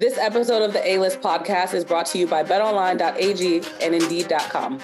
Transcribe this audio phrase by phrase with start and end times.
[0.00, 4.78] This episode of the A List podcast is brought to you by betonline.ag and indeed.com.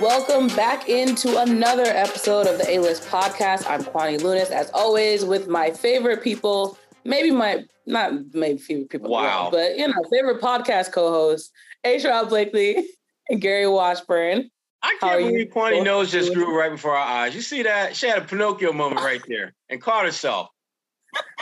[0.00, 3.68] Welcome back into another episode of the A List podcast.
[3.68, 9.10] I'm Kwani Lunis, as always, with my favorite people, maybe my, not maybe favorite people,
[9.10, 9.48] Wow.
[9.52, 11.50] but you know, favorite podcast co hosts,
[11.84, 11.96] A.
[11.98, 12.86] Sherrod Blakely
[13.28, 14.50] and Gary Washburn.
[14.82, 17.34] I can't believe Kwani nose just grew right before our eyes.
[17.34, 17.94] You see that?
[17.96, 20.48] She had a Pinocchio moment right there and caught herself.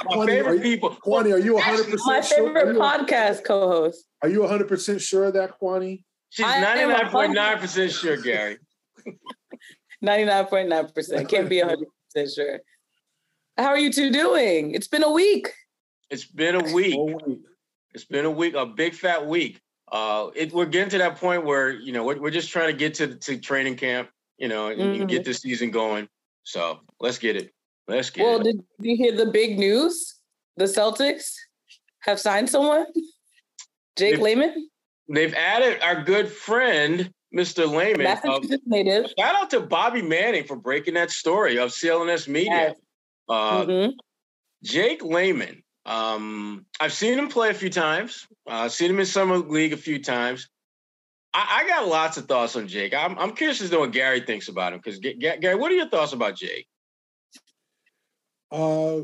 [0.05, 0.91] My Kwani, are favorite you- people.
[1.05, 2.51] Kwani, are you 100 percent My sure?
[2.51, 4.05] Are favorite you, podcast co host.
[4.23, 6.03] are you 100 percent sure of that, Kwani?
[6.31, 8.59] She's I am a 99.9% sure, Gary.
[10.05, 11.29] 99.9%.
[11.29, 12.61] Can't be 100% sure.
[13.57, 14.73] How are you two doing?
[14.75, 15.49] It's been a week.
[16.11, 16.99] It's been a week.
[17.95, 19.61] It's been a week, a big fat week.
[19.91, 22.73] Uh, it, we're getting to that point where you know we're, we're just trying to
[22.77, 25.09] get to to training camp, you know, and, and Mhm.
[25.09, 26.09] get the season going.
[26.43, 27.54] So let's get it.
[27.89, 28.45] Let's get Well, it.
[28.45, 30.17] did you hear the big news?
[30.57, 31.35] The Celtics
[32.01, 32.87] have signed someone,
[33.97, 34.71] Jake If- Layman,
[35.07, 37.71] They've added our good friend, Mr.
[37.71, 38.07] Layman.
[38.07, 39.05] Uh, Massachusetts native.
[39.19, 42.69] shout out to Bobby Manning for breaking that story of CLNS Media.
[42.69, 42.77] Yes.
[43.29, 43.93] Uh, Mhm.
[44.63, 45.63] Jake Layman.
[45.85, 48.27] Um, I've seen him play a few times.
[48.47, 50.49] Uh, seen him in summer league a few times.
[51.35, 52.95] I, I got lots of thoughts on Jake.
[52.95, 54.79] I'm, I'm curious to know what Gary thinks about him.
[54.83, 56.67] Because Gary, what are your thoughts about Jake?
[58.51, 59.01] Uh,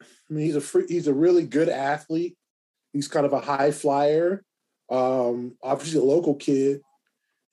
[0.00, 2.36] I mean, he's a free, he's a really good athlete.
[2.92, 4.44] He's kind of a high flyer.
[4.90, 6.82] Um, obviously a local kid,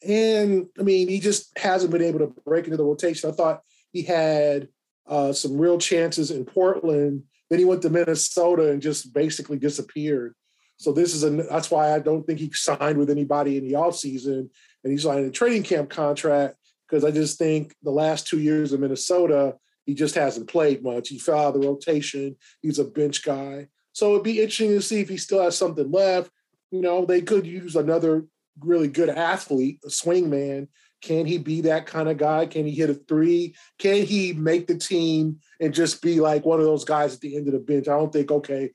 [0.08, 3.30] and I mean, he just hasn't been able to break into the rotation.
[3.30, 4.68] I thought he had
[5.08, 7.24] uh, some real chances in Portland.
[7.50, 10.34] Then he went to Minnesota and just basically disappeared.
[10.78, 13.74] So this is a that's why I don't think he signed with anybody in the
[13.74, 14.50] offseason
[14.84, 16.56] and he signed a training camp contract
[16.90, 21.10] because I just think the last two years of Minnesota, he just hasn't played much.
[21.10, 22.36] He fell out of the rotation.
[22.62, 23.68] He's a bench guy.
[23.94, 26.32] So it'd be interesting to see if he still has something left.
[26.72, 28.26] You know, they could use another
[28.60, 30.68] really good athlete, a swing man.
[31.02, 32.46] Can he be that kind of guy?
[32.46, 33.56] Can he hit a three?
[33.80, 37.36] Can he make the team and just be like one of those guys at the
[37.36, 37.88] end of the bench?
[37.88, 38.72] I don't think, okay,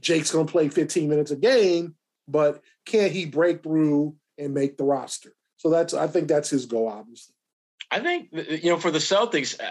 [0.00, 1.96] Jake's going to play 15 minutes a game,
[2.28, 5.32] but can he break through and make the roster?
[5.56, 7.33] So that's, I think that's his goal, obviously.
[7.94, 9.70] I think you know for the Celtics, uh,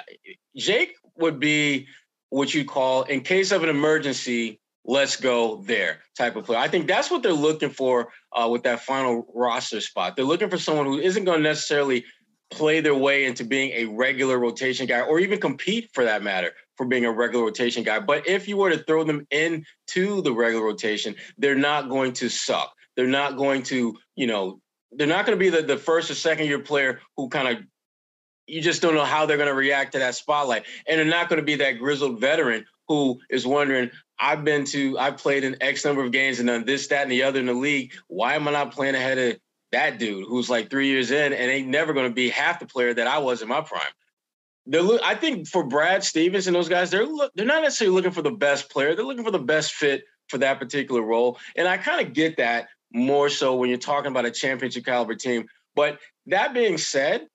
[0.56, 1.88] Jake would be
[2.30, 4.60] what you call in case of an emergency.
[4.86, 6.60] Let's go there type of player.
[6.60, 10.16] I think that's what they're looking for uh, with that final roster spot.
[10.16, 12.04] They're looking for someone who isn't going to necessarily
[12.50, 16.52] play their way into being a regular rotation guy or even compete for that matter
[16.76, 18.00] for being a regular rotation guy.
[18.00, 22.30] But if you were to throw them into the regular rotation, they're not going to
[22.30, 22.74] suck.
[22.96, 24.60] They're not going to, you know,
[24.92, 27.64] they're not going to be the, the first or second year player who kind of
[28.48, 30.66] you just don't know how they're going to react to that spotlight.
[30.88, 33.90] And they're not going to be that grizzled veteran who is wondering,
[34.20, 37.12] I've been to, I've played in X number of games and done this, that, and
[37.12, 37.94] the other in the league.
[38.08, 39.40] Why am I not playing ahead of
[39.72, 42.66] that dude who's like three years in and ain't never going to be half the
[42.66, 43.82] player that I was in my prime?
[44.66, 48.22] They're I think for Brad Stevens and those guys, they're they're not necessarily looking for
[48.22, 48.96] the best player.
[48.96, 51.38] They're looking for the best fit for that particular role.
[51.58, 55.16] And I kind of get that more so when you're talking about a championship caliber
[55.16, 55.48] team.
[55.76, 57.28] But that being said,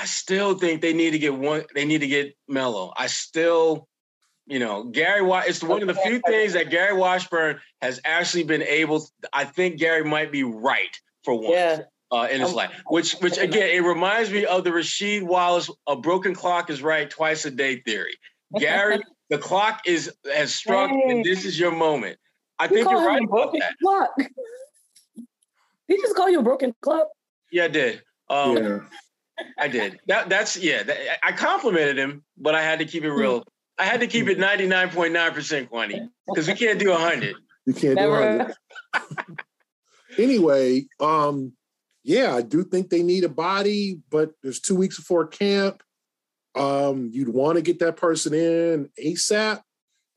[0.00, 1.64] I still think they need to get one.
[1.74, 2.92] They need to get Melo.
[2.96, 3.88] I still,
[4.46, 5.22] you know, Gary.
[5.46, 9.06] It's one of the few things that Gary Washburn has actually been able.
[9.32, 10.94] I think Gary might be right
[11.24, 11.80] for once Yeah.
[12.10, 12.70] uh, in his I'm- life.
[12.88, 17.08] Which, which again, it reminds me of the Rasheed Wallace "a broken clock is right
[17.08, 18.16] twice a day" theory.
[18.58, 19.00] Gary,
[19.30, 22.18] the clock is has struck, and this is your moment.
[22.58, 23.74] I You think you're right about broken that.
[23.82, 24.10] clock.
[25.86, 27.06] He just call you a broken clock.
[27.50, 28.02] Yeah, I did.
[28.28, 28.78] Um, yeah.
[29.58, 29.98] I did.
[30.06, 30.82] That that's yeah.
[30.82, 33.44] That, I complimented him, but I had to keep it real.
[33.78, 36.92] I had to keep it ninety nine point nine percent quantity because we can't do
[36.92, 37.36] hundred.
[37.66, 38.38] You can't Never.
[38.38, 38.54] do
[38.94, 39.40] hundred.
[40.18, 41.52] Anyway, um,
[42.02, 45.82] yeah, I do think they need a body, but there's two weeks before camp.
[46.56, 49.60] Um, you'd want to get that person in ASAP.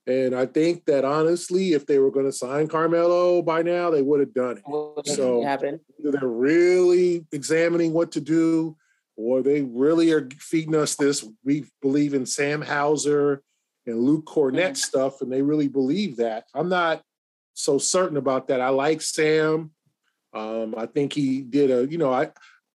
[0.07, 4.01] And I think that honestly, if they were going to sign Carmelo by now, they
[4.01, 4.63] would have done it.
[4.65, 5.81] What So- happened?
[5.99, 8.75] They're really examining what to do,
[9.21, 11.25] or they really are feeding us this.
[11.43, 13.43] We believe in Sam Hauser
[13.85, 14.77] and Luke Kornet Mhm.
[14.77, 16.45] stuff, and they really believe that.
[16.53, 17.03] I'm not
[17.53, 18.61] so certain about that.
[18.61, 19.71] I like Sam.
[20.33, 22.31] Um, I think he did a, you know, I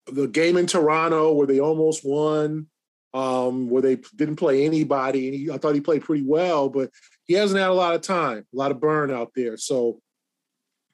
[0.06, 2.68] the game in Toronto where they almost won,
[3.12, 6.90] um, where they didn't play anybody, and he, I thought he played pretty well, but
[7.24, 9.56] he hasn't had a lot of time, a lot of burn out there.
[9.56, 10.00] So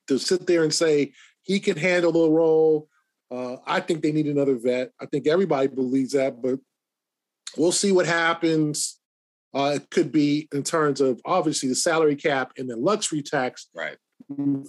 [0.06, 1.12] to sit there and say
[1.42, 2.88] he can handle the role,
[3.32, 4.90] uh, I think they need another vet.
[5.00, 6.58] I think everybody believes that, but
[7.56, 9.00] we'll see what happens.
[9.54, 13.68] Uh, it could be in terms of obviously the salary cap and the luxury tax
[13.74, 13.96] right.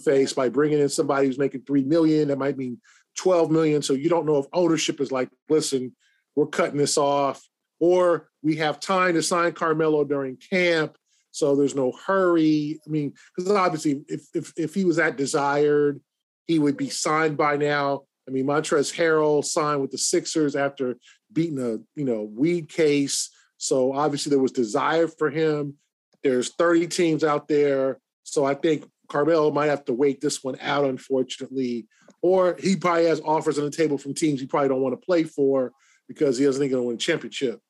[0.04, 2.28] face by bringing in somebody who's making three million.
[2.28, 2.80] That might mean
[3.16, 3.82] twelve million.
[3.82, 5.94] So you don't know if ownership is like, listen,
[6.34, 7.46] we're cutting this off,
[7.80, 10.96] or we have time to sign Carmelo during camp,
[11.30, 12.78] so there's no hurry.
[12.86, 16.00] I mean, because obviously, if if if he was that desired,
[16.46, 18.04] he would be signed by now.
[18.26, 20.96] I mean, Montrezl Harrell signed with the Sixers after
[21.32, 23.30] beating a you know weed case.
[23.58, 25.74] So obviously there was desire for him.
[26.22, 27.98] There's 30 teams out there.
[28.22, 31.86] So I think Carmelo might have to wait this one out, unfortunately.
[32.22, 35.04] Or he probably has offers on the table from teams he probably don't want to
[35.04, 35.72] play for
[36.08, 37.60] because he doesn't think he's going to win a championship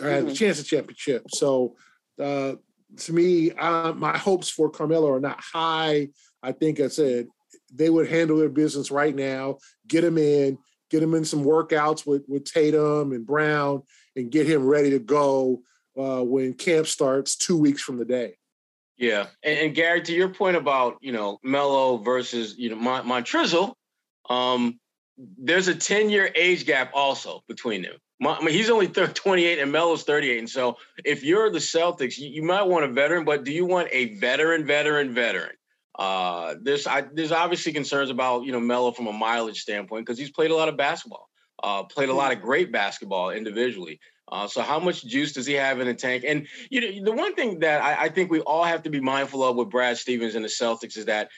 [0.00, 0.32] or have mm-hmm.
[0.32, 1.24] a chance at championship.
[1.30, 1.76] So
[2.22, 2.54] uh,
[2.96, 6.08] to me, uh, my hopes for Carmelo are not high.
[6.42, 7.26] I think I said
[7.72, 10.58] they would handle their business right now, get him in,
[10.90, 13.82] get him in some workouts with, with Tatum and Brown,
[14.16, 15.62] and get him ready to go
[15.98, 18.34] uh, when camp starts two weeks from the day.
[18.96, 23.06] Yeah, and, and, Gary, to your point about you know Melo versus you know Mon-
[23.06, 23.74] Montrizzle,
[24.28, 24.80] um,
[25.16, 27.94] there's a 10 year age gap also between them.
[28.24, 30.38] I mean, he's only 28 and Melo's 38.
[30.38, 33.64] And so if you're the Celtics, you, you, might want a veteran, but do you
[33.64, 35.52] want a veteran, veteran, veteran?
[35.98, 40.18] Uh, there's I, there's obviously concerns about you know Melo from a mileage standpoint because
[40.18, 41.28] he's played a lot of basketball,
[41.62, 44.00] uh, played a lot of great basketball individually.
[44.30, 46.22] Uh, so how much juice does he have in the tank?
[46.26, 49.00] And you know the one thing that I, I think we all have to be
[49.00, 51.30] mindful of with Brad Stevens and the Celtics is that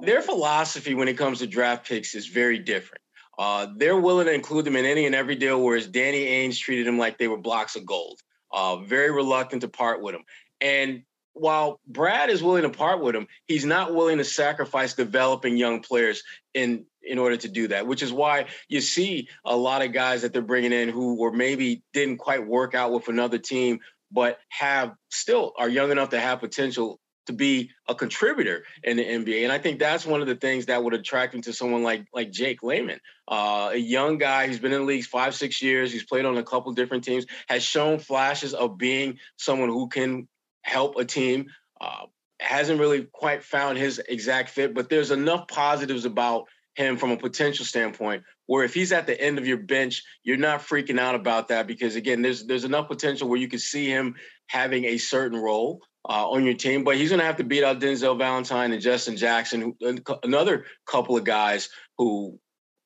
[0.00, 3.02] their philosophy when it comes to draft picks is very different.
[3.38, 6.86] Uh, they're willing to include them in any and every deal, whereas Danny Ainge treated
[6.86, 8.18] them like they were blocks of gold.
[8.50, 10.24] Uh, very reluctant to part with them.
[10.60, 11.02] And
[11.36, 15.80] while Brad is willing to part with him, he's not willing to sacrifice developing young
[15.80, 16.22] players
[16.54, 17.86] in in order to do that.
[17.86, 21.32] Which is why you see a lot of guys that they're bringing in who were
[21.32, 23.80] maybe didn't quite work out with another team,
[24.10, 29.04] but have still are young enough to have potential to be a contributor in the
[29.04, 29.42] NBA.
[29.42, 32.06] And I think that's one of the things that would attract him to someone like
[32.14, 35.92] like Jake Layman, uh, a young guy who's been in the league five, six years.
[35.92, 40.28] He's played on a couple different teams, has shown flashes of being someone who can
[40.66, 41.46] help a team.
[41.80, 42.06] Uh,
[42.38, 47.16] hasn't really quite found his exact fit, but there's enough positives about him from a
[47.16, 51.14] potential standpoint where if he's at the end of your bench, you're not freaking out
[51.14, 54.14] about that because again, there's there's enough potential where you could see him
[54.48, 56.84] having a certain role uh, on your team.
[56.84, 60.66] But he's going to have to beat out Denzel Valentine and Justin Jackson, who, another
[60.86, 62.38] couple of guys who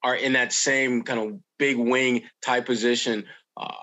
[0.02, 3.26] are in that same kind of big wing type position.
[3.56, 3.74] Uh,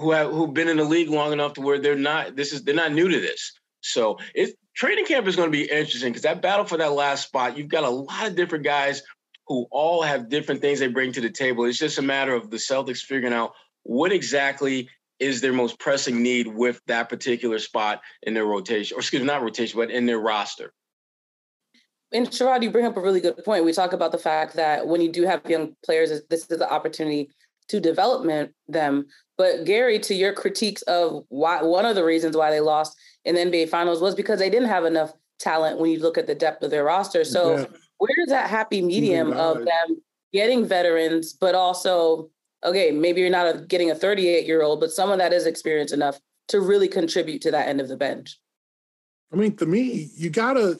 [0.00, 2.62] who have who've been in the league long enough to where they're not this is
[2.62, 3.52] they're not new to this.
[3.82, 7.26] So it training camp is going to be interesting because that battle for that last
[7.26, 9.02] spot, you've got a lot of different guys
[9.46, 11.64] who all have different things they bring to the table.
[11.64, 13.52] It's just a matter of the Celtics figuring out
[13.82, 14.88] what exactly
[15.18, 19.26] is their most pressing need with that particular spot in their rotation, or excuse me,
[19.26, 20.72] not rotation, but in their roster.
[22.12, 23.64] And Sherrod, you bring up a really good point.
[23.64, 26.70] We talk about the fact that when you do have young players, this is the
[26.70, 27.30] opportunity
[27.68, 29.06] to development them.
[29.40, 32.94] But Gary, to your critiques of why one of the reasons why they lost
[33.24, 36.26] in the NBA Finals was because they didn't have enough talent when you look at
[36.26, 37.24] the depth of their roster.
[37.24, 37.64] So yeah.
[37.96, 40.02] where is that happy medium of them
[40.34, 42.28] getting veterans, but also
[42.66, 45.94] okay, maybe you're not a, getting a 38 year old, but someone that is experienced
[45.94, 48.38] enough to really contribute to that end of the bench.
[49.32, 50.78] I mean, to me, you gotta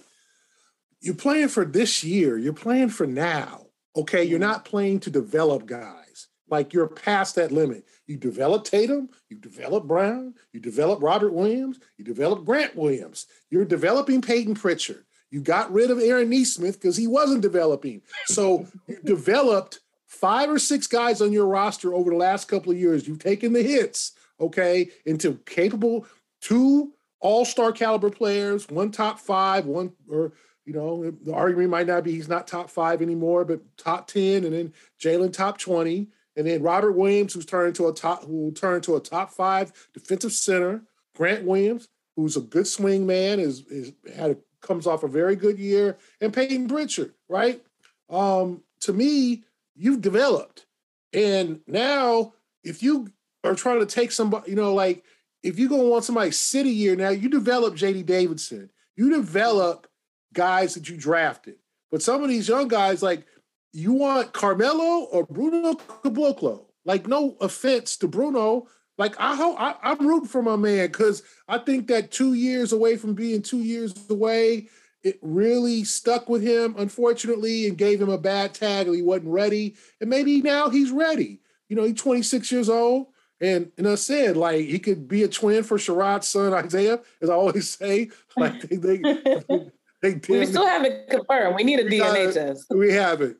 [1.00, 2.36] you're playing for this year.
[2.36, 3.68] You're playing for now.
[3.96, 4.50] Okay, you're mm-hmm.
[4.50, 6.28] not playing to develop guys.
[6.50, 7.86] Like you're past that limit.
[8.10, 13.26] You develop Tatum, you develop Brown, you develop Robert Williams, you develop Grant Williams.
[13.50, 15.04] You're developing Payton Pritchard.
[15.30, 18.02] You got rid of Aaron Nesmith because he wasn't developing.
[18.26, 22.78] So you developed five or six guys on your roster over the last couple of
[22.78, 23.06] years.
[23.06, 26.04] You've taken the hits, okay, into capable
[26.40, 30.32] two all-star caliber players, one top five, one or
[30.64, 34.44] you know, the argument might not be he's not top five anymore, but top 10,
[34.44, 36.08] and then Jalen top 20
[36.40, 39.30] and then Robert Williams, who's turned to a top, who will turn to a top
[39.30, 40.82] five defensive center.
[41.14, 45.36] Grant Williams, who's a good swing man, is is had a, comes off a very
[45.36, 47.62] good year, and Payton Pritchard, right?
[48.08, 49.44] Um, to me,
[49.76, 50.64] you've developed,
[51.12, 52.32] and now
[52.64, 53.08] if you
[53.44, 55.04] are trying to take somebody, you know, like
[55.42, 58.04] if you're gonna want somebody sit a year now, you develop J.D.
[58.04, 59.88] Davidson, you develop
[60.32, 61.56] guys that you drafted,
[61.90, 63.26] but some of these young guys, like
[63.72, 66.64] you want Carmelo or Bruno Caboclo.
[66.84, 68.66] Like, no offense to Bruno.
[68.98, 72.72] Like, I hope I, I'm rooting for my man because I think that two years
[72.72, 74.68] away from being two years away,
[75.02, 79.28] it really stuck with him, unfortunately, and gave him a bad tag and he wasn't
[79.28, 79.76] ready.
[80.00, 81.40] And maybe now he's ready.
[81.68, 83.06] You know, he's 26 years old.
[83.40, 87.30] And and I said, like he could be a twin for Sherrod's son Isaiah, as
[87.30, 88.10] I always say.
[88.36, 88.98] Like they they,
[90.02, 90.28] they did.
[90.28, 91.56] We still haven't confirmed.
[91.56, 92.66] We need a we DNA test.
[92.70, 93.38] We have it.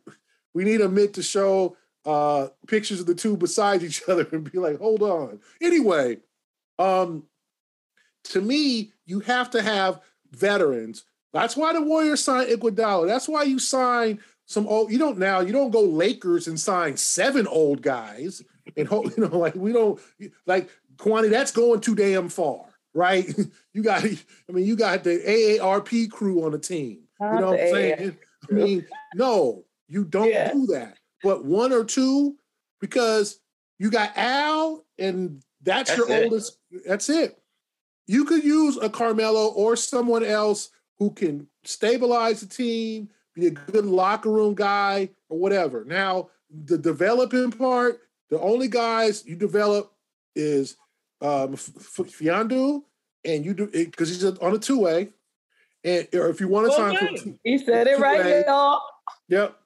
[0.55, 1.77] We need a Mitt to show
[2.07, 5.41] uh pictures of the two beside each other and be like, hold on.
[5.61, 6.19] Anyway,
[6.79, 7.25] um,
[8.25, 10.01] to me, you have to have
[10.33, 11.05] veterans.
[11.33, 13.07] That's why the Warriors signed Iguodala.
[13.07, 14.91] That's why you sign some old.
[14.91, 15.41] You don't now.
[15.41, 18.43] You don't go Lakers and sign seven old guys
[18.77, 20.01] and hope you know like we don't
[20.47, 21.31] like Kwani.
[21.31, 22.65] That's going too damn far,
[22.95, 23.33] right?
[23.73, 24.05] you got.
[24.05, 27.03] I mean, you got the AARP crew on the team.
[27.21, 28.19] Not you know what I'm saying?
[28.49, 30.53] I mean, no, you don't yeah.
[30.53, 30.97] do that.
[31.23, 32.37] But one or two,
[32.81, 33.41] because
[33.79, 36.25] you got Al, and that's, that's your it.
[36.25, 36.59] oldest.
[36.87, 37.39] That's it.
[38.07, 43.51] You could use a Carmelo or someone else who can stabilize the team, be a
[43.51, 45.85] good locker room guy, or whatever.
[45.85, 49.93] Now, the developing part, the only guys you develop
[50.35, 50.77] is
[51.21, 52.83] um, Mfiondu,
[53.25, 55.11] and you do because he's on a two way.
[55.83, 58.83] And or if you want to sign, for, he said it right, y'all.
[59.29, 59.57] Yep,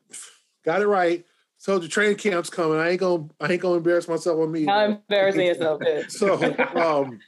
[0.64, 1.24] got it right.
[1.56, 2.78] So the training camp's coming.
[2.78, 4.68] I ain't gonna I ain't gonna embarrass myself on me.
[4.68, 5.82] I'm embarrassing yourself.
[6.08, 6.34] so
[6.76, 7.20] um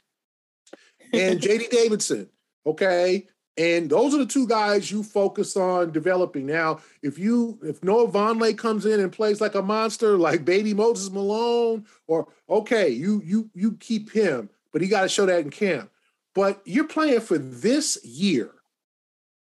[1.13, 2.29] and JD Davidson,
[2.65, 3.27] okay?
[3.57, 6.45] And those are the two guys you focus on developing.
[6.45, 10.75] Now, if you if Noah Vonleh comes in and plays like a monster, like baby
[10.75, 15.39] Moses Malone, or okay, you you you keep him, but he got to show that
[15.39, 15.89] in camp.
[16.35, 18.51] But you're playing for this year.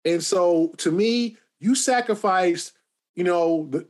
[0.05, 2.73] And so to me, you sacrificed,
[3.21, 3.87] you know, the,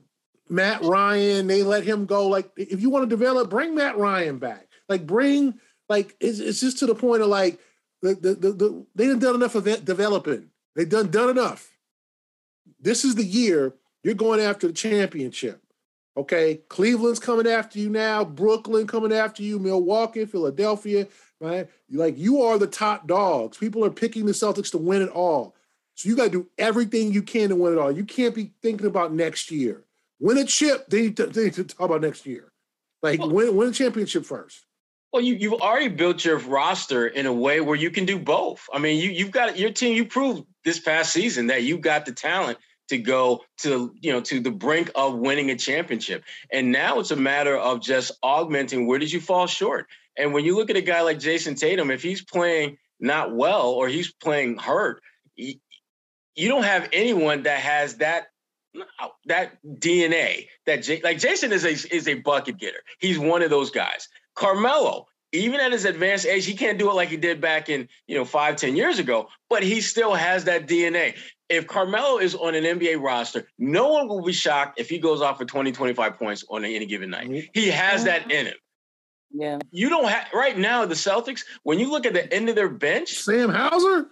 [0.49, 2.26] Matt Ryan, they let him go.
[2.26, 4.66] Like, if you want to develop, bring Matt Ryan back.
[4.88, 5.54] Like, bring,
[5.88, 7.60] like, it's, it's just to the point of like,
[8.02, 10.50] the, the, the, the they done done enough of developing.
[10.75, 11.70] They done done enough.
[12.80, 13.72] This is the year
[14.02, 15.62] you're going after the championship.
[16.16, 18.25] Okay, Cleveland's coming after you now.
[18.25, 19.60] Brooklyn coming after you.
[19.60, 21.06] Milwaukee, Philadelphia,
[21.40, 21.68] right?
[21.88, 23.58] Like you are the top dogs.
[23.58, 25.54] People are picking the Celtics to win it all.
[26.00, 27.92] So you got to do everything you can to win it all.
[27.92, 29.85] You can't be thinking about next year.
[30.19, 32.52] Win a chip, then you, then you talk about next year.
[33.02, 34.64] Like well, win, win a championship first.
[35.12, 38.66] Well, you you've already built your roster in a way where you can do both.
[38.73, 39.95] I mean, you you've got your team.
[39.95, 42.57] You proved this past season that you got the talent
[42.88, 46.25] to go to you know to the brink of winning a championship.
[46.50, 48.87] And now it's a matter of just augmenting.
[48.87, 49.87] Where did you fall short?
[50.16, 53.69] And when you look at a guy like Jayson Tatum, if he's playing not well
[53.69, 55.02] or he's playing hurt,
[56.37, 58.28] you don't have anyone that has that
[59.26, 62.82] that DNA that J- like Jayson is a is a bucket getter.
[62.99, 64.08] He's one of those guys.
[64.34, 67.88] Carmelo, even at his advanced age, he can't do it like he did back in,
[68.06, 71.16] you know, five, ten years ago, but he still has that DNA.
[71.49, 75.20] If Carmelo is on an NBA roster, no one will be shocked if he goes
[75.20, 77.28] off for 20, 25 points on any given night.
[77.28, 77.49] Mm-hmm.
[77.52, 78.54] He has that in him.
[79.32, 79.58] Yeah.
[79.70, 82.68] You don't have right now, the Celtics, when you look at the end of their
[82.68, 84.10] bench, Sam Hauser,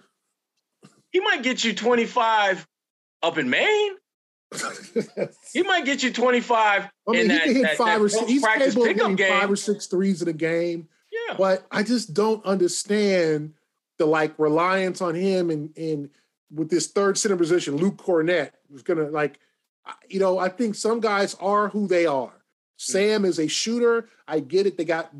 [1.11, 2.67] he might get you 25
[3.23, 3.95] up in Maine.
[5.53, 6.83] he might get you 25.
[6.83, 8.27] I mean, he that, can hit that, five that or six.
[8.27, 10.87] He's capable of hitting five or six threes in a game.
[11.11, 11.35] Yeah.
[11.37, 13.53] But I just don't understand
[13.97, 16.09] the like reliance on him and and
[16.51, 19.39] with this third center position, Luke Kornet was gonna like,
[20.07, 22.29] you know, I think some guys are who they are.
[22.29, 22.37] Hmm.
[22.77, 24.09] Sam is a shooter.
[24.27, 24.77] I get it.
[24.77, 25.13] They got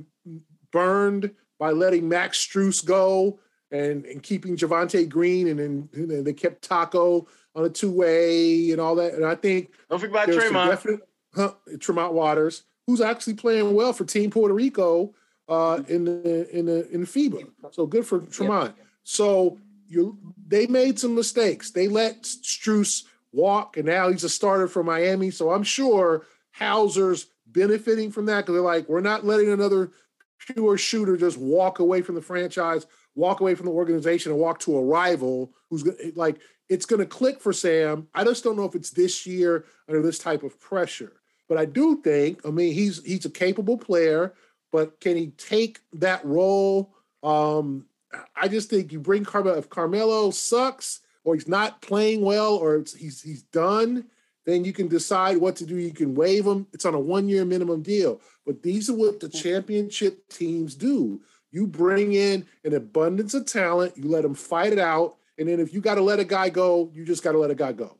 [0.71, 3.39] burned by letting Max Strus go
[3.71, 8.71] and, and keeping Javonte Green, and then and they kept Tacko on a two way
[8.71, 9.13] and all that.
[9.13, 10.71] And I think don't forget about Tremont.
[10.71, 15.13] Definite, huh, Tremont Waters, who's actually playing well for Team Puerto Rico
[15.47, 17.49] uh, in the in the in FIBA.
[17.71, 18.75] So good for Tremont.
[19.03, 19.57] So
[19.87, 21.71] you they made some mistakes.
[21.71, 25.31] They let Strus walk, and now he's a starter for Miami.
[25.31, 29.91] So I'm sure Hauser's benefiting from that because they're like, we're not letting another
[30.39, 32.85] pure shooter just walk away from the franchise,
[33.15, 36.39] walk away from the organization, and walk to a rival who's like
[36.69, 38.07] it's going to click for Sam.
[38.13, 41.13] I just don't know if it's this year under this type of pressure.
[41.47, 44.35] But I do think, I mean, he's he's a capable player,
[44.71, 46.93] but can he take that role?
[47.23, 47.87] Um,
[48.35, 49.57] I just think you bring Carmelo.
[49.57, 54.05] If Carmelo sucks or he's not playing well or he's he's done,
[54.45, 55.77] then you can decide what to do.
[55.77, 56.67] You can waive him.
[56.71, 58.21] It's on a one year minimum deal.
[58.45, 61.21] But these are what the championship teams do.
[61.51, 63.97] You bring in an abundance of talent.
[63.97, 66.49] You let them fight it out and then if you got to let a guy
[66.49, 67.97] go, you just got to let a guy go.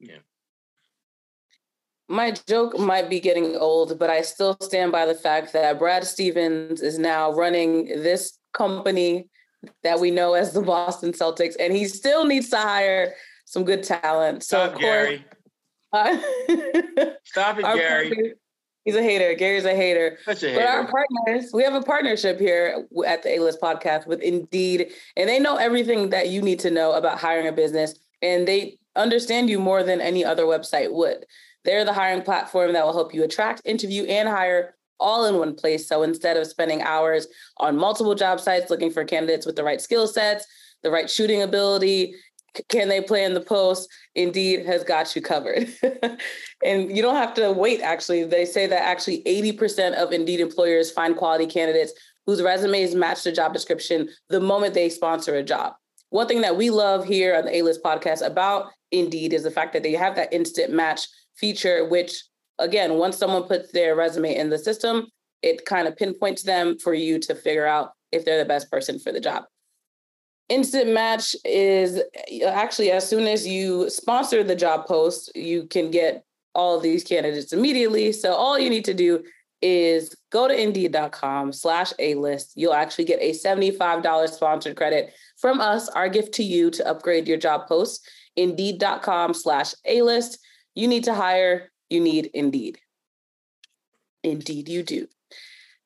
[0.00, 0.18] Yeah.
[2.08, 6.04] My joke might be getting old, but I still stand by the fact that Brad
[6.04, 9.28] Stevens is now running this company
[9.82, 13.12] that we know as the Boston Celtics, and he still needs to hire
[13.44, 14.42] some good talent.
[14.42, 15.24] So, Stop, of course, Gary.
[15.92, 16.18] Uh,
[17.24, 18.08] Stop it, Gary.
[18.10, 18.32] Company,
[18.86, 19.34] He's a hater.
[19.34, 20.16] Gary's a hater.
[20.24, 20.68] Such a But hater.
[20.68, 25.40] our partners, we have a partnership here at the A-List podcast with Indeed, and they
[25.40, 29.58] know everything that you need to know about hiring a business, and they understand you
[29.58, 31.26] more than any other website would.
[31.64, 35.56] They're the hiring platform that will help you attract, interview, and hire all in one
[35.56, 35.88] place.
[35.88, 37.26] So instead of spending hours
[37.56, 40.46] on multiple job sites looking for candidates with the right skill sets,
[40.84, 42.14] the right shooting ability,
[42.68, 43.88] can they play in the post?
[44.14, 45.68] Indeed has got you covered.
[46.64, 48.24] and you don't have to wait, actually.
[48.24, 51.92] They say that actually 80% of Indeed employers find quality candidates
[52.26, 55.74] whose resumes match the job description the moment they sponsor a job.
[56.10, 59.72] One thing that we love here on the A-List podcast about Indeed is the fact
[59.72, 62.22] that they have that instant match feature, which
[62.58, 65.08] again, once someone puts their resume in the system,
[65.42, 68.98] it kind of pinpoints them for you to figure out if they're the best person
[68.98, 69.44] for the job.
[70.48, 75.90] Instant match is uh, actually as soon as you sponsor the job post, you can
[75.90, 76.24] get
[76.54, 78.12] all these candidates immediately.
[78.12, 79.22] So all you need to do
[79.60, 82.52] is go to indeed.com slash a list.
[82.54, 87.26] You'll actually get a $75 sponsored credit from us, our gift to you to upgrade
[87.26, 88.08] your job post.
[88.36, 90.38] Indeed.com slash a list.
[90.74, 92.78] You need to hire, you need Indeed.
[94.22, 95.06] Indeed, you do.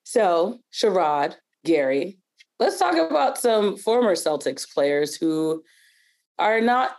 [0.05, 2.19] So, Sherrod, Gary,
[2.61, 5.65] let's talk about some former Celtics players who
[6.39, 6.93] are not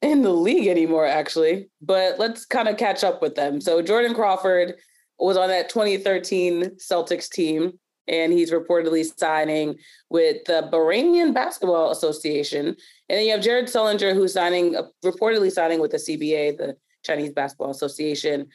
[0.00, 3.60] in the league anymore, actually, but let's kind of catch up with them.
[3.60, 4.74] So, Jordan Crawford
[5.18, 7.78] was on that 2013 Celtics team,
[8.08, 9.76] and he's reportedly signing
[10.08, 12.66] with the Bahrainian Basketball Association.
[12.66, 12.76] And
[13.08, 17.30] then you have Jared Sullinger, who's signing, uh, reportedly signing with the CBA, the Chinese
[17.30, 18.48] Basketball Association.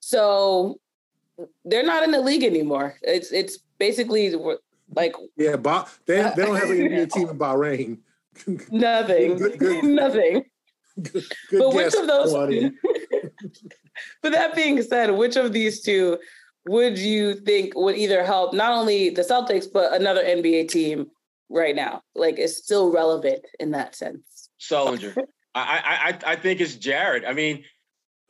[0.00, 0.78] So
[1.64, 2.96] they're not in the league anymore.
[3.02, 4.34] It's it's basically
[4.94, 7.98] like Yeah, ba- they, uh, they don't have an NBA team in Bahrain.
[8.70, 10.44] nothing, Good- good- nothing.
[11.00, 12.32] Good but which of those?
[14.22, 16.18] But that being said, which of these two
[16.66, 21.06] would you think would either help not only the Celtics but another NBA team
[21.50, 22.02] right now?
[22.14, 25.16] Like, is still relevant in that sense Sullinger.
[25.54, 25.60] I,
[26.24, 27.24] I I I think it's Jared.
[27.24, 27.64] I mean,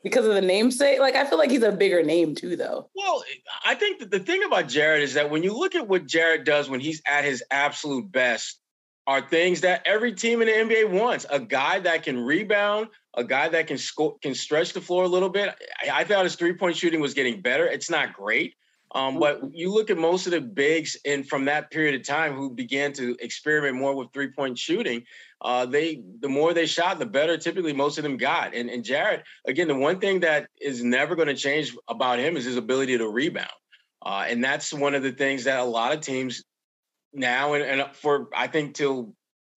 [0.03, 0.99] because of the namesake.
[0.99, 2.89] Like, I feel like he's a bigger name too, though.
[2.95, 3.23] Well,
[3.65, 6.45] I think that the thing about Jared is that when you look at what Jared
[6.45, 8.59] does when he's at his absolute best,
[9.07, 11.27] are things that every team in the NBA wants.
[11.31, 15.09] A guy that can rebound, a guy that can score, can stretch the floor a
[15.09, 15.55] little bit.
[15.83, 17.67] I, I thought his three point shooting was getting better.
[17.67, 18.55] It's not great.
[18.95, 22.35] Um, but you look at most of the bigs in from that period of time
[22.35, 25.05] who began to experiment more with three point shooting.
[25.43, 28.55] Uh, they the more they shot, the better typically most of them got.
[28.55, 32.37] And, and Jared, again, the one thing that is never going to change about him
[32.37, 33.51] is his ability to rebound.
[34.05, 36.45] Uh, and that's one of the things that a lot of teams
[37.13, 39.15] now and, and for I think till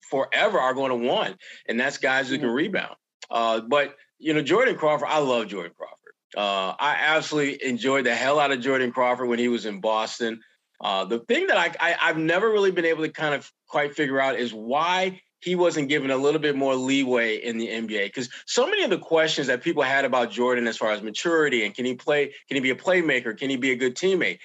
[0.10, 2.95] forever are going to want, and that's guys who can rebound.
[3.30, 5.95] Uh, but you know, Jordan Crawford, I love Jordan Crawford.
[6.36, 10.41] Uh, I absolutely enjoyed the hell out of Jordan Crawford when he was in Boston.
[10.82, 13.95] Uh, the thing that I, I I've never really been able to kind of quite
[13.95, 18.05] figure out is why he wasn't given a little bit more leeway in the NBA.
[18.05, 21.63] Because so many of the questions that people had about Jordan as far as maturity
[21.63, 24.39] and can he play, can he be a playmaker, can he be a good teammate?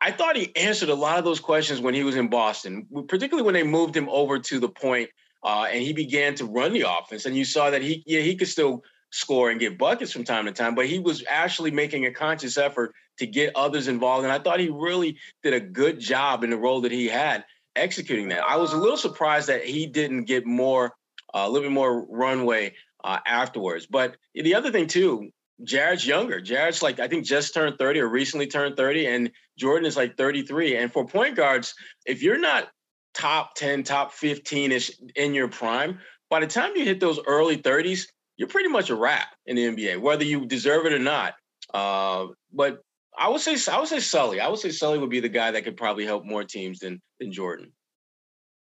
[0.00, 3.44] I thought he answered a lot of those questions when he was in Boston, particularly
[3.44, 5.08] when they moved him over to the point,
[5.44, 7.26] uh, and he began to run the offense.
[7.26, 10.46] And you saw that he, yeah, he could still score and get buckets from time
[10.46, 14.24] to time, but he was actually making a conscious effort to get others involved.
[14.24, 17.44] And I thought he really did a good job in the role that he had
[17.76, 18.44] executing that.
[18.44, 20.92] I was a little surprised that he didn't get more,
[21.34, 23.86] uh, a little bit more runway uh, afterwards.
[23.86, 25.30] But the other thing too,
[25.62, 26.40] Jared's younger.
[26.40, 30.16] Jared's like I think just turned 30 or recently turned 30, and Jordan is like
[30.16, 30.76] 33.
[30.76, 31.74] And for point guards,
[32.06, 32.68] if you're not
[33.14, 35.98] top 10, top 15ish in your prime,
[36.30, 38.06] by the time you hit those early 30s,
[38.36, 41.34] you're pretty much a wrap in the NBA, whether you deserve it or not.
[41.74, 42.82] Uh, but
[43.18, 44.40] I would say I would say Sully.
[44.40, 47.00] I would say Sully would be the guy that could probably help more teams than
[47.18, 47.72] than Jordan.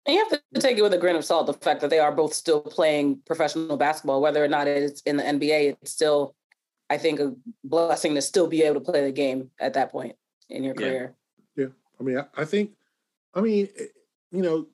[0.06, 1.98] And you have to take it with a grain of salt the fact that they
[1.98, 5.76] are both still playing professional basketball, whether or not it's in the NBA.
[5.82, 6.34] It's still,
[6.88, 10.16] I think, a blessing to still be able to play the game at that point
[10.48, 11.14] in your career.
[11.56, 11.66] Yeah,
[12.00, 12.70] I mean, I, I think,
[13.34, 13.84] I mean, eh,
[14.32, 14.66] you know,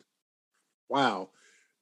[0.89, 1.31] wow,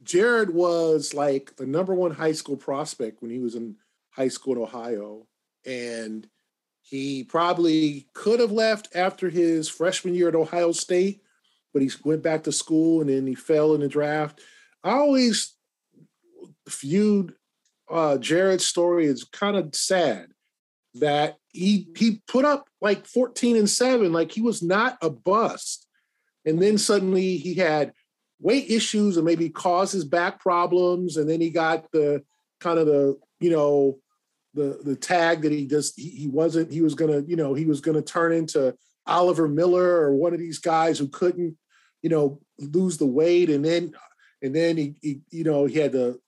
[0.02, 3.76] Jared was like the number one high school prospect when he was in
[4.10, 5.26] high school in Ohio,
[5.66, 6.26] and
[6.92, 11.22] he probably could have left after his freshman year at Ohio State,
[11.72, 14.42] but he went back to school and then he fell in the draft.
[14.84, 15.54] I always
[16.68, 17.32] viewed
[17.90, 20.32] uh, Jared's story as kind of sad
[20.96, 25.86] that he he put up like 14 and 7 like he was not a bust
[26.44, 27.94] and then suddenly he had
[28.38, 32.22] weight issues and maybe caused his back problems and then he got the
[32.60, 33.98] kind of the you know
[34.54, 37.66] the the tag that he just he, he wasn't he was gonna you know he
[37.66, 38.74] was gonna turn into
[39.06, 41.56] Oliver Miller or one of these guys who couldn't
[42.02, 43.50] you know lose the weight.
[43.50, 43.92] And then
[44.42, 46.18] and then he, he you know he had the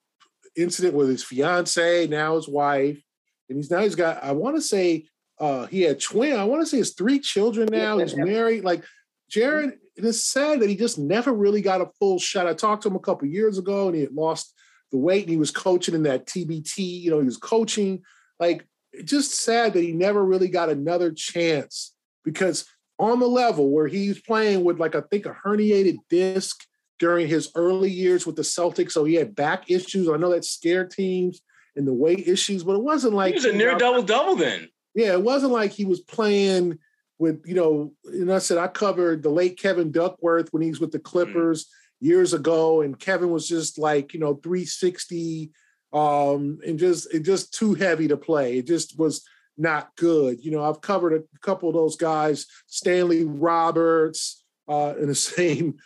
[0.57, 3.01] incident with his fiance now his wife.
[3.49, 5.07] And he's now he's got I want to say
[5.39, 8.65] uh he had twin I want to say his three children now he's married.
[8.65, 8.85] Like
[9.29, 12.49] Jared it is sad that he just never really got a full shot.
[12.49, 14.53] I talked to him a couple years ago and he had lost
[14.95, 18.01] the weight and he was coaching in that TBT, you know, he was coaching.
[18.39, 18.65] Like,
[19.03, 21.93] just sad that he never really got another chance
[22.25, 22.65] because
[23.01, 26.63] on the level where he's playing with, like, I think a herniated disc
[27.01, 28.93] during his early years with the Celtics.
[28.93, 30.09] So he had back issues.
[30.09, 31.43] I know that scared teams
[31.75, 34.69] and the weight issues, but it wasn't like he was a near double double then.
[34.95, 36.79] Yeah, it wasn't like he was playing
[37.19, 40.79] with, you know, and I said I covered the late Kevin Duckworth when he was
[40.79, 41.05] with the mm.
[41.05, 41.65] Clippers.
[41.65, 45.51] Mm-hmm years ago, and Kevin was just like you know 360,
[45.93, 48.59] um, and just it just too heavy to play.
[48.59, 49.25] It just was
[49.57, 50.45] not good.
[50.45, 55.77] You know, I've covered a couple of those guys, Stanley Roberts, uh, in the same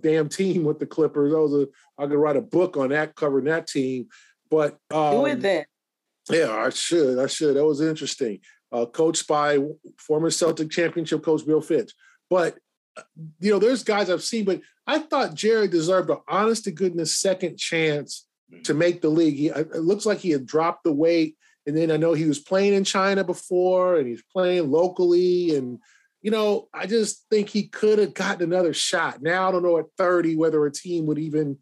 [0.00, 1.32] damn team with the Clippers.
[1.32, 1.68] That was a
[2.02, 4.08] I could write a book on that covering that team.
[4.50, 5.64] But um, do it then.
[6.30, 7.18] Yeah, I should.
[7.18, 7.56] I should.
[7.56, 8.40] That was interesting.
[8.72, 9.58] Uh, coached by
[9.98, 11.92] former Celtic championship coach Bill Fitch.
[12.28, 12.56] But
[13.38, 17.16] you know, there's guys I've seen, but I thought Jared deserved an honest to goodness
[17.16, 18.62] second chance mm.
[18.64, 19.36] to make the league.
[19.36, 21.36] He, it looks like he had dropped the weight.
[21.66, 25.56] And then I know he was playing in China before and he's playing locally.
[25.56, 25.78] And,
[26.22, 29.22] you know, I just think he could have gotten another shot.
[29.22, 31.58] Now, I don't know at 30 whether a team would even,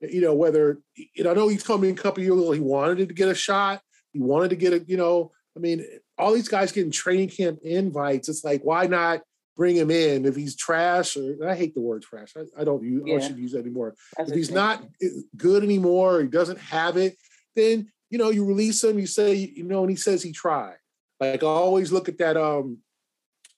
[0.00, 2.60] you know, whether, you know, I know he's coming in a couple years ago, he
[2.60, 3.82] wanted to get a shot.
[4.12, 5.84] He wanted to get a, you know, I mean,
[6.18, 8.28] all these guys getting training camp invites.
[8.28, 9.20] It's like, why not
[9.56, 12.32] bring him in if he's trash or I hate the word trash.
[12.36, 13.16] I, I don't use yeah.
[13.16, 13.94] I should use that anymore.
[14.16, 17.16] That's if he's not eh, good anymore, he doesn't have it,
[17.54, 18.98] then you know you release him.
[18.98, 20.76] You say you know, and he says he tried.
[21.20, 22.78] Like I always look at that um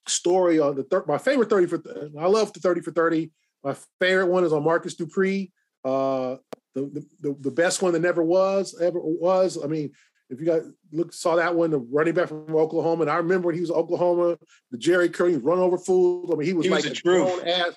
[0.07, 3.31] story on the third my favorite thirty for th- I love the thirty for thirty.
[3.63, 5.53] My favorite one is on Marcus Dupree.
[5.85, 6.37] Uh,
[6.75, 9.63] the, the the best one that never was ever was.
[9.63, 9.93] I mean,
[10.31, 13.47] if you got look saw that one, the running back from Oklahoma, and I remember
[13.47, 14.39] when he was Oklahoma,
[14.71, 16.31] the Jerry Curry run over fools.
[16.33, 17.75] I mean, he was he like was a grown ass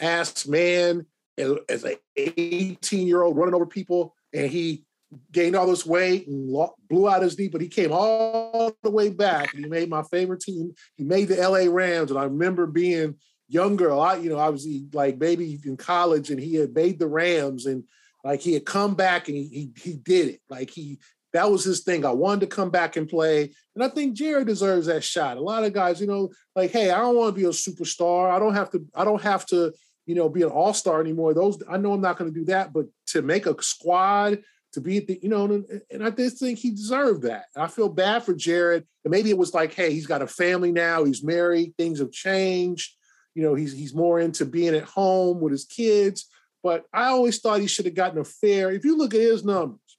[0.00, 4.84] ass man as, as an 18 year old running over people, and he
[5.32, 6.54] gained all this weight and
[6.88, 9.52] blew out his knee, but he came all the way back.
[9.52, 10.72] And He made my favorite team.
[10.96, 13.16] He made the LA Rams, and I remember being
[13.48, 13.88] younger.
[13.88, 17.08] A lot, you know, I was like maybe in college, and he had made the
[17.08, 17.84] Rams, and
[18.24, 20.40] like he had come back and he, he he did it.
[20.48, 20.98] Like he
[21.32, 22.04] that was his thing.
[22.04, 23.50] I wanted to come back and play.
[23.74, 25.36] And I think Jared deserves that shot.
[25.36, 28.30] A lot of guys, you know, like, hey, I don't want to be a superstar.
[28.30, 29.72] I don't have to, I don't have to,
[30.06, 31.34] you know, be an all-star anymore.
[31.34, 34.40] Those I know I'm not going to do that, but to make a squad,
[34.72, 37.44] to be the, you know, and, and I just think he deserved that.
[37.54, 38.86] And I feel bad for Jared.
[39.04, 42.12] And maybe it was like, hey, he's got a family now, he's married, things have
[42.12, 42.96] changed.
[43.34, 46.26] You know, he's he's more into being at home with his kids.
[46.62, 48.70] But I always thought he should have gotten a fair.
[48.70, 49.89] If you look at his numbers,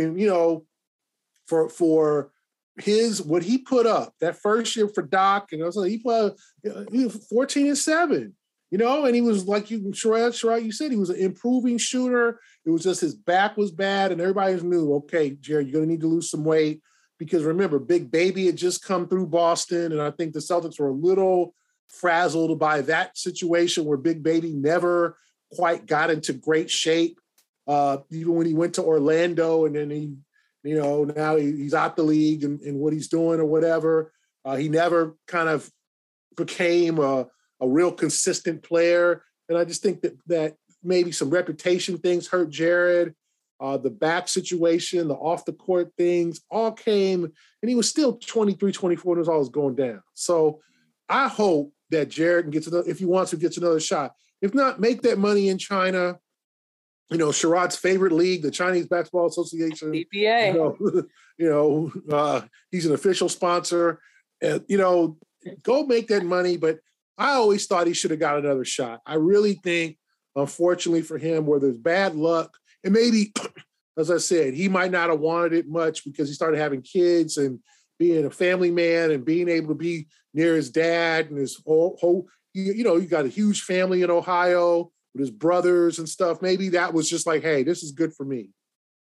[0.00, 0.64] and you know,
[1.46, 2.30] for for
[2.80, 6.34] his what he put up that first year for Doc, and like, he put
[6.70, 8.34] uh, he was 14 and 7,
[8.70, 11.78] you know, and he was like you Sherrod, Sherrod, you said he was an improving
[11.78, 12.40] shooter.
[12.64, 16.00] It was just his back was bad, and everybody knew, okay, Jerry, you're gonna need
[16.00, 16.82] to lose some weight.
[17.18, 20.88] Because remember, Big Baby had just come through Boston, and I think the Celtics were
[20.88, 21.54] a little
[21.88, 25.18] frazzled by that situation where Big Baby never
[25.52, 27.19] quite got into great shape.
[27.70, 30.16] Uh, even when he went to Orlando and then he,
[30.64, 34.12] you know, now he, he's out the league and, and, what he's doing or whatever.
[34.44, 35.70] Uh, he never kind of
[36.36, 37.28] became a,
[37.60, 39.22] a real consistent player.
[39.48, 43.14] And I just think that that maybe some reputation things hurt Jared.
[43.60, 48.16] Uh, the back situation, the off the court things all came, and he was still
[48.16, 50.02] 23, 24, and it was always going down.
[50.14, 50.60] So
[51.08, 54.14] I hope that Jared gets another, if he wants to, gets another shot.
[54.42, 56.18] If not, make that money in China
[57.10, 59.92] you know, Sherrod's favorite league, the Chinese Basketball Association.
[59.92, 60.52] CBA.
[60.52, 60.76] You know,
[61.38, 64.00] you know uh, he's an official sponsor.
[64.40, 65.18] And, you know,
[65.62, 66.56] go make that money.
[66.56, 66.78] But
[67.18, 69.00] I always thought he should have got another shot.
[69.04, 69.98] I really think,
[70.36, 73.32] unfortunately for him, where there's bad luck, and maybe,
[73.98, 77.36] as I said, he might not have wanted it much because he started having kids
[77.36, 77.58] and
[77.98, 81.98] being a family man and being able to be near his dad and his whole,
[82.00, 86.08] whole you, you know, you got a huge family in Ohio with his brothers and
[86.08, 86.42] stuff.
[86.42, 88.50] Maybe that was just like, hey, this is good for me.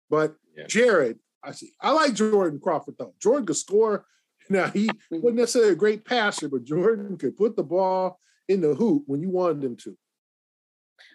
[0.10, 0.66] But yeah.
[0.68, 1.72] Jared, I see.
[1.82, 3.14] I like Jordan Crawford though.
[3.22, 4.06] Jordan could score.
[4.48, 8.76] Now he wasn't necessarily a great passer, but Jordan could put the ball in the
[8.76, 9.98] hoop when you wanted him to.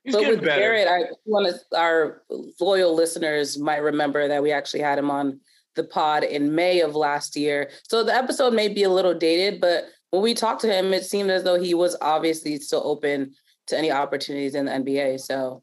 [0.02, 0.60] He's but with better.
[0.60, 2.22] Jared, I one of our
[2.58, 5.38] loyal listeners might remember that we actually had him on
[5.76, 7.70] the pod in May of last year.
[7.88, 11.04] So the episode may be a little dated, but when we talked to him, it
[11.04, 13.32] seemed as though he was obviously still open
[13.70, 15.20] to any opportunities in the NBA.
[15.20, 15.62] So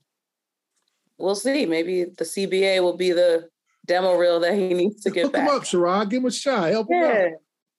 [1.17, 1.65] we'll see.
[1.65, 3.49] Maybe the CBA will be the
[3.85, 5.47] demo reel that he needs to get Hook back.
[5.49, 6.09] him up, Sherrod.
[6.09, 6.69] Give him a shot.
[6.69, 7.31] Help him out.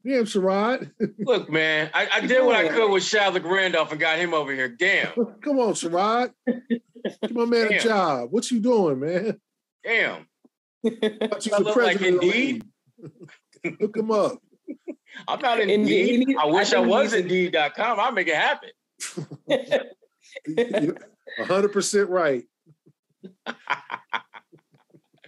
[0.06, 0.90] Damn, Sherrod.
[1.18, 4.52] Look, man, I, I did what I could with Shavlik Randolph and got him over
[4.54, 4.68] here.
[4.68, 5.12] Damn,
[5.42, 6.32] Come on, Sherrod.
[6.46, 8.28] Give my man a job.
[8.30, 9.40] What you doing, man?
[9.84, 10.26] damn.
[10.84, 12.64] Thought you I the look like president of the Indeed.
[13.64, 13.78] league.
[13.80, 14.38] Hook him up.
[15.26, 16.20] I'm not Indeed.
[16.20, 16.36] Indeed.
[16.40, 17.98] I wish I, think was he's- Indeed.com.
[18.00, 18.70] I'll make it happen.
[21.38, 22.44] Hundred percent right.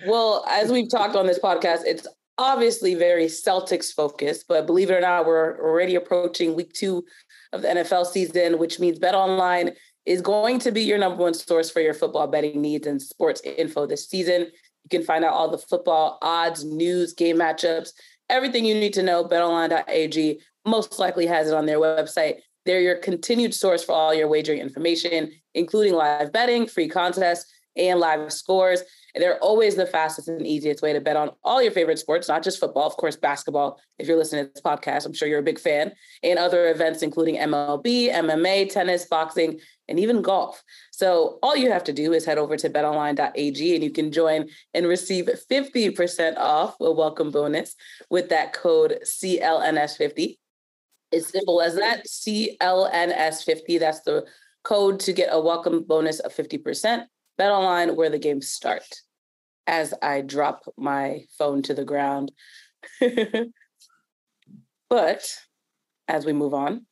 [0.06, 2.06] Well, as we've talked on this podcast, it's
[2.38, 7.04] obviously very Celtics focused, but believe it or not, we're already approaching week two
[7.52, 9.72] of the NFL season, which means Bet Online
[10.06, 13.42] is going to be your number one source for your football betting needs and sports
[13.44, 14.42] info this season.
[14.84, 17.90] You can find out all the football odds, news, game matchups,
[18.30, 19.24] everything you need to know.
[19.24, 22.36] BetOnline.ag most likely has it on their website.
[22.66, 28.00] They're your continued source for all your wagering information, including live betting, free contests, and
[28.00, 28.82] live scores.
[29.14, 32.28] And they're always the fastest and easiest way to bet on all your favorite sports,
[32.28, 33.80] not just football, of course, basketball.
[33.98, 35.92] If you're listening to this podcast, I'm sure you're a big fan,
[36.22, 40.62] and other events, including MLB, MMA, tennis, boxing, and even golf.
[40.92, 44.48] So all you have to do is head over to betonline.ag and you can join
[44.72, 47.74] and receive 50% off, a welcome bonus,
[48.08, 50.39] with that code CLNS50.
[51.12, 53.78] It's simple as that CLNS50.
[53.80, 54.26] That's the
[54.62, 57.04] code to get a welcome bonus of 50%.
[57.36, 58.84] Bet online where the games start.
[59.66, 62.32] As I drop my phone to the ground.
[64.90, 65.22] but
[66.08, 66.86] as we move on,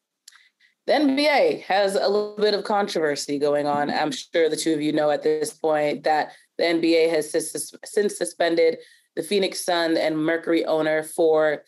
[0.86, 3.90] the NBA has a little bit of controversy going on.
[3.90, 8.16] I'm sure the two of you know at this point that the NBA has since
[8.16, 8.78] suspended
[9.14, 11.62] the Phoenix Sun and Mercury owner for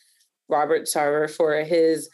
[0.48, 2.08] Robert Sarver for his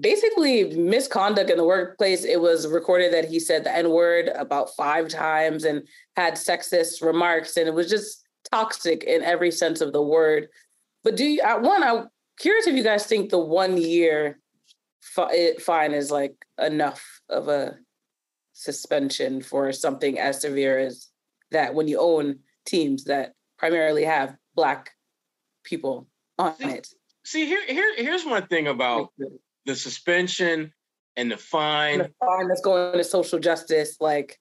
[0.00, 2.24] basically misconduct in the workplace.
[2.24, 7.02] It was recorded that he said the N word about five times and had sexist
[7.02, 10.48] remarks, and it was just toxic in every sense of the word.
[11.04, 12.08] But do you, one, I'm
[12.38, 14.40] curious if you guys think the one year
[15.00, 17.76] fi- eh, fine is like enough of a
[18.52, 21.08] suspension for something as severe as
[21.50, 24.90] that when you own teams that primarily have black
[25.64, 26.08] people
[26.38, 26.88] on it.
[27.24, 29.12] See, here, here, here's one thing about
[29.68, 30.72] the suspension
[31.16, 32.00] and the fine.
[32.00, 34.40] And the fine that's going to social justice, like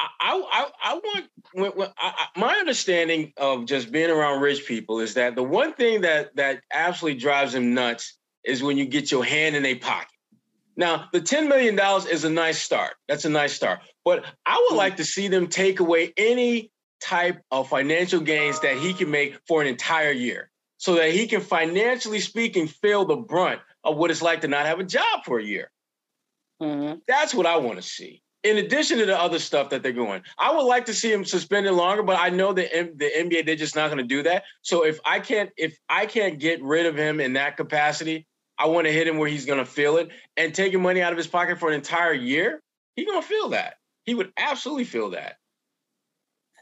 [0.00, 4.98] I, I, I want when, when, I, my understanding of just being around rich people
[4.98, 9.12] is that the one thing that that absolutely drives them nuts is when you get
[9.12, 10.08] your hand in their pocket.
[10.76, 12.94] Now, the ten million dollars is a nice start.
[13.06, 14.78] That's a nice start, but I would hmm.
[14.78, 19.38] like to see them take away any type of financial gains that he can make
[19.46, 24.10] for an entire year, so that he can financially speaking feel the brunt of what
[24.10, 25.70] it's like to not have a job for a year.
[26.62, 27.00] mhm.
[27.06, 28.22] That's what I want to see.
[28.42, 31.24] In addition to the other stuff that they're going, I would like to see him
[31.24, 34.22] suspended longer, but I know the M- the NBA they're just not going to do
[34.24, 34.44] that.
[34.62, 38.26] So if I can't if I can't get rid of him in that capacity,
[38.58, 41.12] I want to hit him where he's going to feel it and taking money out
[41.12, 42.62] of his pocket for an entire year.
[42.96, 43.74] He's going to feel that.
[44.04, 45.36] He would absolutely feel that.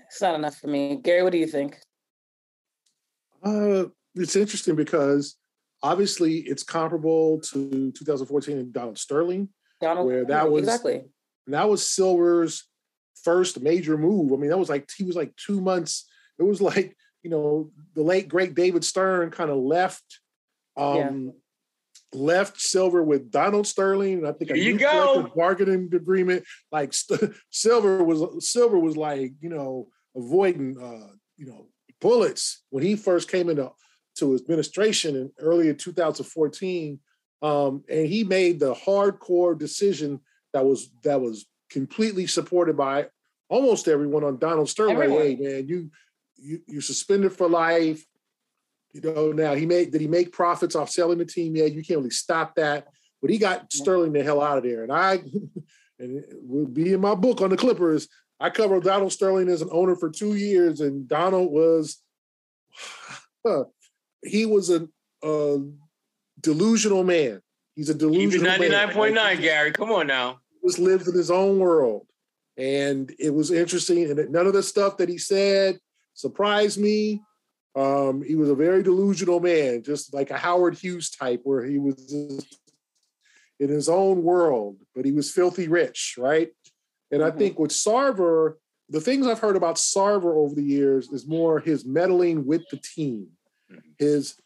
[0.07, 0.97] it's not enough for me.
[0.97, 1.79] Gary, what do you think?
[3.43, 5.37] Uh, it's interesting because
[5.83, 9.49] obviously it's comparable to 2014 and Donald Sterling.
[9.81, 11.03] Donald, Where that was- exactly.
[11.49, 12.69] That was Silver's
[13.25, 14.33] first major move.
[14.33, 16.09] I mean, that was like he was like two months.
[16.39, 20.21] It was like you know the late great David Stern kind of left,
[20.77, 21.33] um,
[22.13, 24.19] left Silver with Donald Sterling.
[24.19, 25.33] And I think a Here you new go.
[25.35, 26.45] bargaining agreement.
[26.71, 31.67] Like St- Silver was Silver was like you know avoiding uh, you know
[32.01, 33.69] bullets when he first came into
[34.17, 36.99] to his administration in early in 2014.
[37.43, 40.21] Um, and he made the hardcore decision
[40.53, 43.07] that was that was completely supported by
[43.49, 44.97] almost everyone on Donald Sterling.
[44.97, 45.27] Like, Everyone.
[45.27, 45.91] hey man, you
[46.37, 48.05] you you suspended for life.
[48.93, 51.57] You know, now he made did he make profits off selling the team?
[51.57, 52.87] Yeah, you can't really stop that.
[53.21, 54.83] But he got Sterling the hell out of there.
[54.83, 55.15] And I
[55.99, 58.09] and it will be in my book on the Clippers.
[58.41, 62.03] I covered Donald Sterling as an owner for two years, and Donald was
[64.25, 64.89] he was a,
[65.23, 65.59] a
[66.41, 67.41] delusional man.
[67.75, 68.71] He's a delusional it man.
[68.71, 69.73] 99.9, Gary.
[69.73, 70.41] Come on now.
[70.65, 72.07] just lives in his own world.
[72.57, 74.11] And it was interesting.
[74.11, 75.79] And none of the stuff that he said
[76.15, 77.23] surprised me.
[77.75, 81.79] Um, he was a very delusional man, just like a Howard Hughes type, where he
[81.79, 82.45] was
[83.59, 86.51] in his own world, but he was filthy rich, right?
[87.11, 87.39] And I Mhm.
[87.39, 88.57] think with Sarver,
[88.91, 92.77] the things I've heard about Sarver over the years is more his meddling with the
[92.77, 93.42] team, mm-hmm.
[93.99, 94.37] His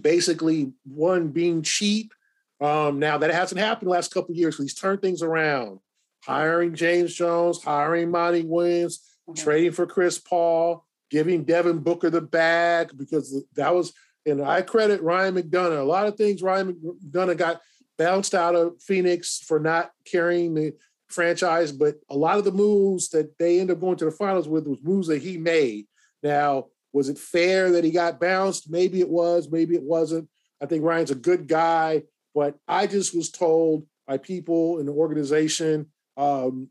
[0.00, 2.12] basically one being cheap.
[2.60, 4.56] Um, now that hasn't happened the last couple of years.
[4.56, 5.80] So he's turned things around,
[6.24, 9.42] hiring James Jones, hiring Monty Williams, mm-hmm.
[9.42, 13.92] trading for Chris Paul, giving Devin Booker the bag because that was.
[14.26, 15.80] And I credit Ryan McDonough.
[15.80, 17.60] A lot of things Ryan McDonough got
[17.98, 20.72] bounced out of Phoenix for not carrying the
[21.08, 24.48] franchise, but a lot of the moves that they end up going to the finals
[24.48, 25.86] with was moves that he made.
[26.22, 28.70] Now, was it fair that he got bounced?
[28.70, 30.28] Maybe it was, maybe it wasn't.
[30.62, 32.04] I think Ryan's a good guy,
[32.34, 36.68] but I just was told by people in the organization um,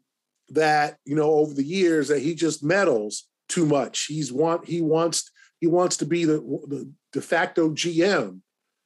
[0.49, 4.05] that you know over the years that he just meddles too much.
[4.05, 8.39] He's want he wants he wants to be the, the de facto GM,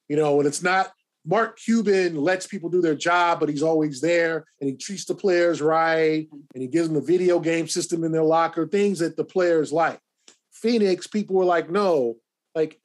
[0.09, 0.91] you know, and it's not
[1.23, 5.13] Mark Cuban lets people do their job, but he's always there and he treats the
[5.13, 9.17] players right and he gives them a video game system in their locker, things that
[9.17, 9.99] the players like.
[10.57, 12.17] Phoenix, people were like, no,
[12.55, 12.79] like,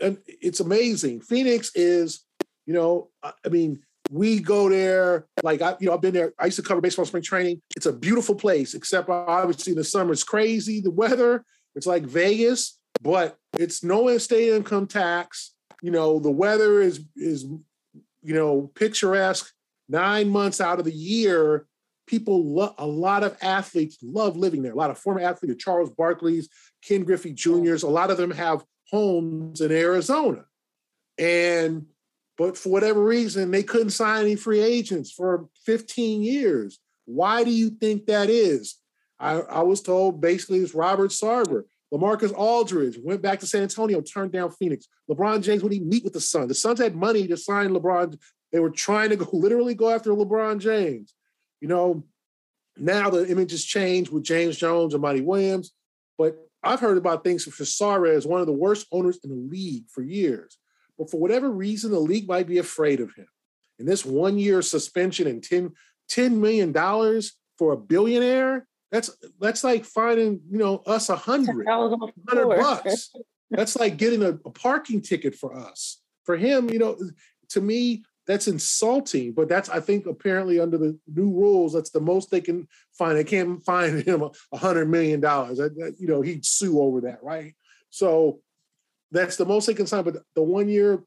[0.00, 1.20] and it's amazing.
[1.20, 2.24] Phoenix is,
[2.66, 3.80] you know, I mean,
[4.10, 6.34] we go there like I, you know, I've been there.
[6.38, 7.62] I used to cover baseball spring training.
[7.76, 10.80] It's a beautiful place, except obviously in the summer is crazy.
[10.80, 15.54] The weather, it's like Vegas, but it's no state income tax
[15.84, 19.52] you know, the weather is is you know picturesque.
[19.86, 21.66] Nine months out of the year,
[22.06, 24.72] people love a lot of athletes love living there.
[24.72, 26.48] A lot of former athletes, Charles Barkley's,
[26.82, 30.44] Ken Griffey Jr.'s, a lot of them have homes in Arizona.
[31.18, 31.86] And
[32.36, 36.80] but for whatever reason, they couldn't sign any free agents for 15 years.
[37.04, 38.76] Why do you think that is?
[39.20, 41.64] I, I was told basically it's Robert Sarver.
[41.92, 44.88] LaMarcus Aldridge went back to San Antonio, turned down Phoenix.
[45.08, 46.48] LeBron James would he meet with the Suns?
[46.48, 48.18] The Suns had money to sign LeBron.
[48.50, 51.14] They were trying to go literally go after LeBron James.
[51.64, 52.04] You know,
[52.76, 55.72] now the images change with James Jones and Monty Williams.
[56.18, 59.84] But I've heard about things for as one of the worst owners in the league
[59.88, 60.58] for years.
[60.98, 63.26] But for whatever reason, the league might be afraid of him.
[63.78, 65.72] And this one year suspension and 10,
[66.10, 66.70] $10 million
[67.56, 73.10] for a billionaire, that's that's like finding you know us a hundred hundred bucks.
[73.50, 76.00] That's like getting a, a parking ticket for us.
[76.24, 76.98] For him, you know,
[77.50, 79.32] to me, that's insulting.
[79.32, 83.16] But that's I think apparently under the new rules, that's the most they can find.
[83.16, 85.58] They can't find him a hundred million dollars.
[85.58, 87.54] You know, he'd sue over that, right?
[87.90, 88.40] So
[89.10, 90.04] that's the most they can sign.
[90.04, 91.02] But the one year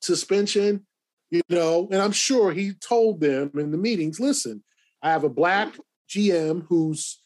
[0.00, 0.86] suspension,
[1.30, 4.62] you know, and I'm sure he told them in the meetings, listen,
[5.02, 5.76] I have a black
[6.08, 7.20] GM who's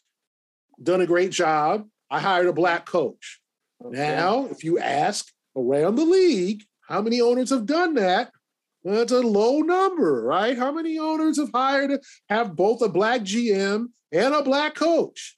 [0.81, 1.87] done a great job.
[2.09, 3.39] I hired a black coach.
[3.83, 3.97] Okay.
[3.97, 8.31] Now, if you ask around the league, how many owners have done that?
[8.83, 10.57] That's a low number, right?
[10.57, 15.37] How many owners have hired have both a black GM and a black coach?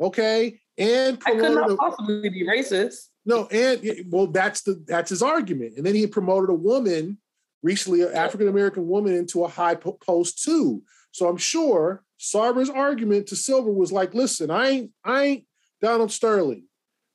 [0.00, 3.08] Okay, and I could not a, possibly be racist.
[3.24, 5.74] No, and well, that's the that's his argument.
[5.76, 7.18] And then he promoted a woman
[7.62, 10.82] recently, an African American woman, into a high post too.
[11.12, 15.44] So I'm sure Sarver's argument to Silver was like, listen, I ain't, I ain't
[15.80, 16.64] Donald Sterling.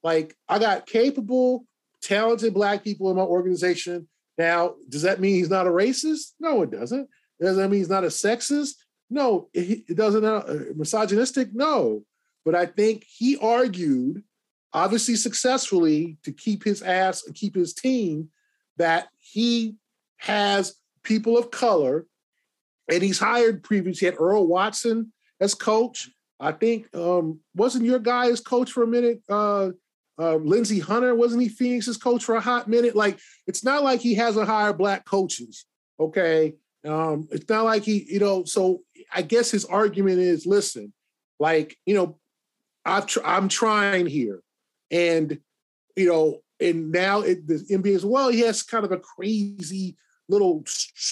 [0.03, 1.65] Like, I got capable,
[2.01, 4.07] talented black people in my organization.
[4.39, 6.31] Now, does that mean he's not a racist?
[6.39, 7.09] No, it doesn't.
[7.41, 8.75] Does that mean he's not a sexist?
[9.09, 10.23] No, it, doesn't.
[10.23, 11.49] Uh, misogynistic?
[11.53, 12.05] No.
[12.45, 14.23] But I think he argued,
[14.71, 18.29] obviously successfully, to keep his ass and keep his team,
[18.77, 19.75] that he
[20.19, 22.05] has people of color
[22.89, 23.99] and he's hired previously.
[23.99, 26.09] He had Earl Watson as coach.
[26.39, 29.21] I think um, wasn't your guy as coach for a minute.
[29.27, 29.71] Uh,
[30.19, 32.95] uh, Lindsey Hunter wasn't he Phoenix's coach for a hot minute?
[32.95, 35.65] Like it's not like he hasn't hired black coaches.
[35.99, 36.55] Okay,
[36.85, 38.43] um, it's not like he, you know.
[38.43, 38.81] So
[39.13, 40.93] I guess his argument is, listen,
[41.39, 42.19] like you know,
[42.85, 44.41] I've tr- I'm trying here,
[44.91, 45.39] and
[45.95, 48.29] you know, and now it, the NBA as well.
[48.29, 49.95] He has kind of a crazy
[50.27, 50.63] little,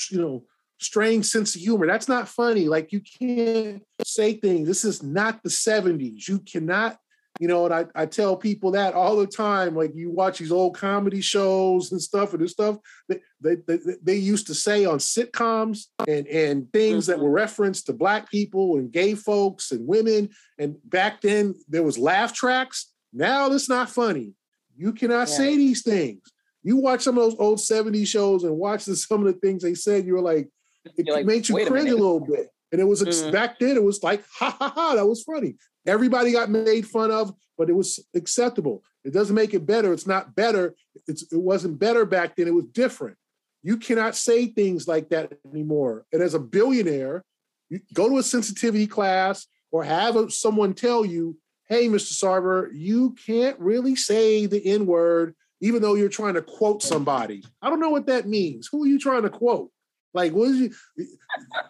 [0.09, 0.43] you know,
[0.79, 1.87] strange sense of humor.
[1.87, 2.67] That's not funny.
[2.67, 4.67] Like you can't say things.
[4.67, 6.27] This is not the 70s.
[6.27, 6.97] You cannot,
[7.39, 9.75] you know, and I, I tell people that all the time.
[9.75, 12.77] Like you watch these old comedy shows and stuff and this stuff
[13.09, 17.85] that they, they, they used to say on sitcoms and, and things that were referenced
[17.87, 20.29] to black people and gay folks and women.
[20.57, 22.91] And back then there was laugh tracks.
[23.13, 24.33] Now it's not funny.
[24.75, 25.35] You cannot yeah.
[25.35, 26.21] say these things.
[26.63, 29.63] You watch some of those old 70s shows and watch the, some of the things
[29.63, 30.49] they said, you're like,
[30.97, 32.47] it like, made you cringe a, a, little bit.
[32.71, 33.31] And it was mm-hmm.
[33.31, 35.55] back then, it was like, ha ha ha, that was funny.
[35.87, 38.83] Everybody got made fun of, but it was acceptable.
[39.03, 39.93] It doesn't make it better.
[39.93, 40.75] It's not better.
[41.07, 42.47] It's, it wasn't better back then.
[42.47, 43.17] It was different.
[43.63, 46.05] You cannot say things like that anymore.
[46.11, 47.23] And as a billionaire,
[47.69, 51.37] you go to a sensitivity class or have a, someone tell you
[51.69, 52.13] hey, Mr.
[52.13, 57.43] Sarver, you can't really say the N word, even though you're trying to quote somebody.
[57.61, 58.69] I don't know what that means.
[58.71, 59.71] Who are you trying to quote?
[60.13, 60.71] Like, what is you?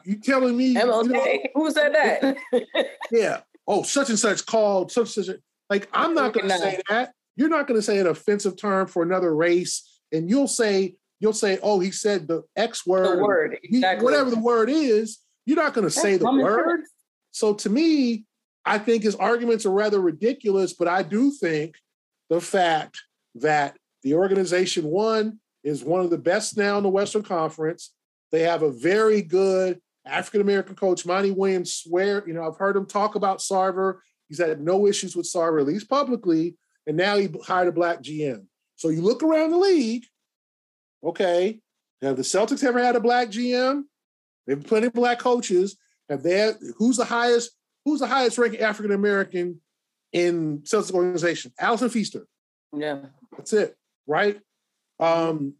[0.05, 0.75] You telling me?
[0.75, 1.05] MLK.
[1.05, 2.37] You know, Who said that?
[3.11, 3.41] yeah.
[3.67, 5.37] Oh, such and such called such and such.
[5.69, 7.11] Like, I'm not going to say that.
[7.35, 11.33] You're not going to say an offensive term for another race, and you'll say you'll
[11.33, 13.99] say, "Oh, he said the X word." The word, exactly.
[13.99, 16.81] He, whatever the word is, you're not going to say the word.
[17.31, 18.25] So to me,
[18.65, 21.75] I think his arguments are rather ridiculous, but I do think
[22.29, 23.01] the fact
[23.35, 27.93] that the organization one is one of the best now in the Western Conference.
[28.31, 31.73] They have a very good African American coach, Monty Williams.
[31.73, 33.99] Swear, you know, I've heard him talk about Sarver.
[34.27, 38.01] He's had no issues with Sarver, at least publicly, and now he hired a black
[38.01, 38.45] GM.
[38.75, 40.05] So you look around the league.
[41.03, 41.59] Okay,
[42.01, 43.83] have the Celtics ever had a black GM?
[44.45, 45.77] They've plenty of black coaches.
[46.09, 46.37] Have they?
[46.39, 47.51] Had, who's the highest?
[47.85, 49.61] Who's the highest ranking African American
[50.13, 51.53] in Celtics organization?
[51.59, 52.27] Allison Feaster.
[52.73, 53.05] Yeah,
[53.35, 53.75] that's it.
[54.05, 54.39] Right.
[54.99, 55.53] Um,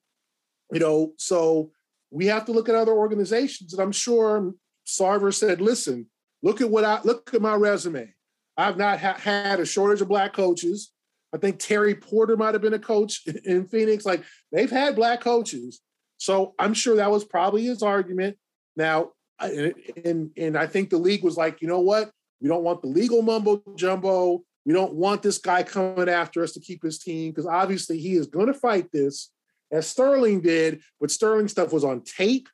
[0.72, 1.72] you know, so
[2.12, 4.54] we have to look at other organizations, and I'm sure
[4.86, 6.08] Sarver said, "Listen,
[6.42, 8.14] look at what I look at my resume.
[8.58, 10.92] I've not ha- had a shortage of black coaches.
[11.34, 14.06] I think Terry Porter might have been a coach in Phoenix.
[14.06, 15.82] Like they've had black coaches,
[16.18, 18.38] so I'm sure that was probably his argument.
[18.76, 22.12] Now, and and I think the league was like, you know what?
[22.42, 24.44] We don't want the legal mumbo jumbo.
[24.66, 28.16] We don't want this guy coming after us to keep his team because obviously he
[28.16, 29.32] is going to fight this,
[29.72, 30.82] as Sterling did.
[31.00, 32.48] But Sterling stuff was on tape.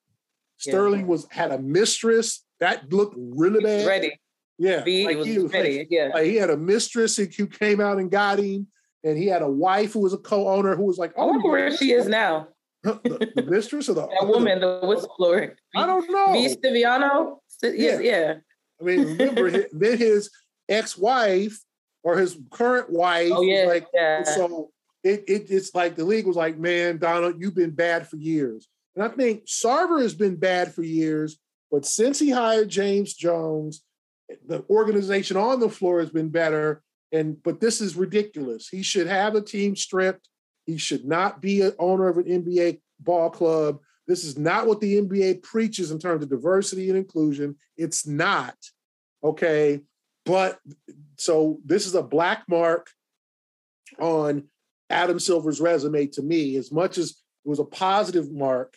[0.57, 1.07] Sterling yeah.
[1.07, 3.87] was had a mistress that looked really bad.
[3.87, 4.19] Ready.
[4.57, 5.79] Yeah, B, like was he was ready.
[5.79, 8.67] Like, yeah, like he had a mistress who came out and got him,
[9.03, 11.91] and he had a wife who was a co-owner who was like, "Oh, where she
[11.91, 12.47] is now."
[12.83, 15.55] the, the, mistress or the that woman, the whistleblower.
[15.73, 16.33] I don't know.
[16.33, 16.53] V.
[16.53, 17.37] Stiviano.
[17.63, 17.99] Yeah.
[17.99, 18.33] yeah.
[18.81, 20.29] I mean, remember then his
[20.67, 21.57] ex-wife
[22.03, 23.31] or his current wife.
[23.33, 23.67] Oh yeah.
[23.67, 24.23] Like, yeah.
[24.23, 24.71] So
[25.03, 28.67] it, it it's like the league was like, man, Donald, you've been bad for years.
[28.95, 31.37] And I think Sarver has been bad for years,
[31.71, 33.83] but since he hired James Jones,
[34.47, 36.81] the organization on the floor has been better.
[37.11, 38.69] And but this is ridiculous.
[38.69, 40.29] He should have a team stripped.
[40.65, 43.79] He should not be an owner of an NBA ball club.
[44.07, 47.55] This is not what the NBA preaches in terms of diversity and inclusion.
[47.77, 48.55] It's not.
[49.23, 49.81] Okay.
[50.25, 50.59] But
[51.17, 52.89] so this is a black mark
[53.99, 54.45] on
[54.93, 58.75] Adam Silver's resume to me, as much as it was a positive mark.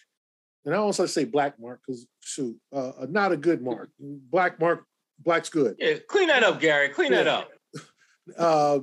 [0.65, 3.91] And I also say black mark because shoot, uh, not a good mark.
[4.01, 4.85] Black mark,
[5.21, 5.77] black's good.
[5.79, 6.89] Yeah, clean that up, Gary.
[6.89, 7.23] Clean yeah.
[7.23, 7.51] that up.
[8.37, 8.81] Uh,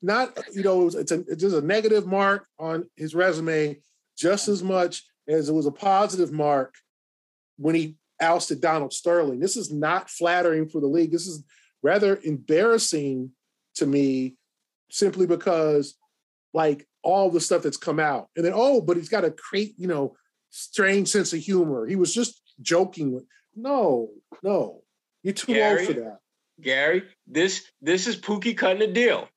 [0.00, 3.78] not you know it was, it's, a, it's just a negative mark on his resume
[4.16, 6.74] just as much as it was a positive mark
[7.58, 9.40] when he ousted Donald Sterling.
[9.40, 11.12] This is not flattering for the league.
[11.12, 11.44] This is
[11.82, 13.30] rather embarrassing
[13.74, 14.36] to me
[14.90, 15.97] simply because
[16.54, 18.28] like all the stuff that's come out.
[18.36, 20.16] And then oh but he's got a great you know
[20.50, 21.86] strange sense of humor.
[21.86, 23.24] He was just joking with
[23.54, 24.08] no
[24.42, 24.82] no.
[25.22, 26.18] You're too Gary, old for that.
[26.60, 29.28] Gary this this is Pookie cutting a deal.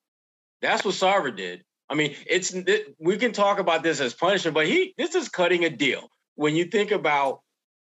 [0.62, 1.64] That's what Sarver did.
[1.91, 2.55] I mean, it's
[2.99, 6.07] we can talk about this as punishment, but he this is cutting a deal.
[6.36, 7.41] When you think about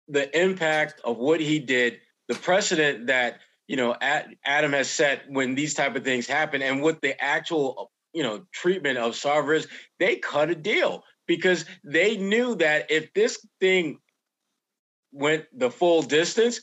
[0.07, 1.99] the impact of what he did,
[2.29, 6.81] the precedent that you know Adam has set when these type of things happen, and
[6.81, 9.69] what the actual you know treatment of Sarver is,
[10.01, 14.01] they cut a deal because they knew that if this thing
[15.13, 16.61] went the full distance,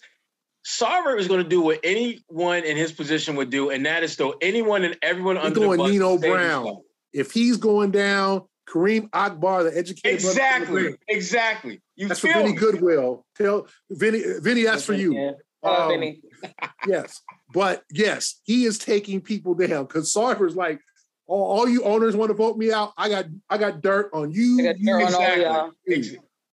[0.67, 4.15] Sarver is going to do what anyone in his position would do, and that is
[4.15, 5.91] throw anyone and everyone He's under going the bus.
[5.91, 6.81] Nino Brown.
[7.13, 11.81] If he's going down, Kareem Akbar, the educated exactly, exactly.
[11.95, 13.25] You that's for Vinny Goodwill.
[13.37, 15.15] Tell Vinny, Vinny, that's for you.
[15.15, 15.31] Yeah.
[15.63, 16.21] Um, Vinny.
[16.87, 17.21] yes,
[17.53, 20.81] but yes, he is taking people down because Sarver's like,
[21.28, 22.93] oh, all you owners want to vote me out.
[22.97, 24.63] I got, I got dirt on you.
[24.63, 24.86] Got you.
[24.86, 25.45] Dirt exactly.
[25.45, 25.73] on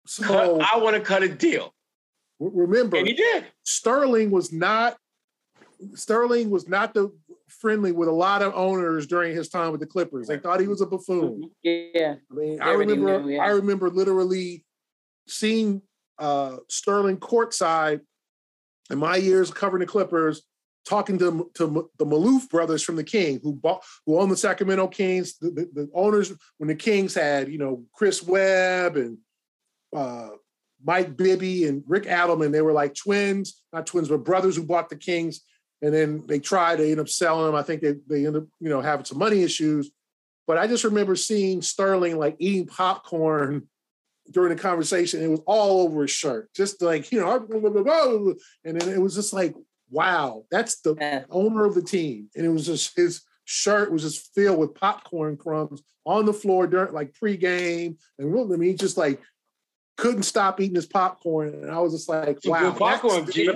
[0.07, 1.74] so I want to cut a deal.
[2.39, 3.45] Remember, and he did.
[3.63, 4.97] Sterling was not
[5.93, 7.11] Sterling was not the
[7.47, 10.28] friendly with a lot of owners during his time with the Clippers.
[10.28, 11.49] They thought he was a buffoon.
[11.63, 13.43] Yeah, I mean, I remember, knew, yeah.
[13.43, 14.65] I remember literally
[15.28, 15.82] seeing
[16.20, 18.01] uh, Sterling courtside
[18.89, 20.43] in my years covering the Clippers,
[20.88, 24.88] talking to, to the Maloof brothers from the King, who bought, who owned the Sacramento
[24.88, 25.38] Kings.
[25.38, 29.17] The, the, the owners when the Kings had, you know, Chris Webb and
[29.95, 30.29] uh,
[30.83, 34.89] Mike Bibby and Rick Adelman, they were like twins, not twins, but brothers who bought
[34.89, 35.41] the Kings.
[35.81, 37.55] And then they tried, they end up selling them.
[37.55, 39.91] I think they, they ended up, you know, having some money issues.
[40.47, 43.67] But I just remember seeing Sterling like eating popcorn
[44.31, 45.21] during the conversation.
[45.21, 47.35] It was all over his shirt, just like, you know,
[48.65, 49.53] and then it was just like,
[49.89, 51.23] wow, that's the Yeah.
[51.29, 52.29] owner of the team.
[52.35, 56.67] And it was just his shirt was just filled with popcorn crumbs on the floor
[56.67, 57.97] during like pregame.
[58.19, 59.21] And really, I mean, he just like
[59.97, 61.49] couldn't stop eating his popcorn.
[61.53, 62.71] And I was just like, Some wow.
[62.71, 63.49] popcorn, G.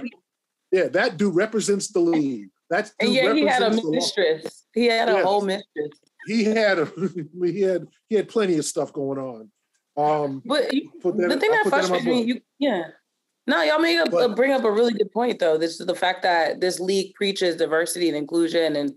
[0.72, 2.50] Yeah, that dude represents the league.
[2.70, 3.96] That's And dude yeah, he had a represents the law.
[3.96, 4.66] mistress.
[4.74, 5.26] He had a Yes.
[5.26, 5.90] whole mistress.
[6.28, 6.86] He had a,
[7.44, 9.52] he had he had plenty of stuff going on.
[9.98, 12.34] Um, But you, put that, the thing I'll that put that in my frustrates me,
[12.34, 12.84] you yeah.
[13.48, 15.58] No, y'all make up But- uh, bring up a really good point though.
[15.58, 18.94] This is the fact that this league preaches diversity and inclusion and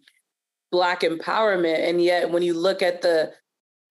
[0.70, 3.32] black empowerment, and yet when you look at the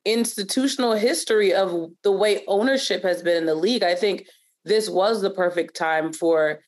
[0.05, 4.27] institutional history of the way ownership has been in the league, I think
[4.65, 6.59] this was the perfect time for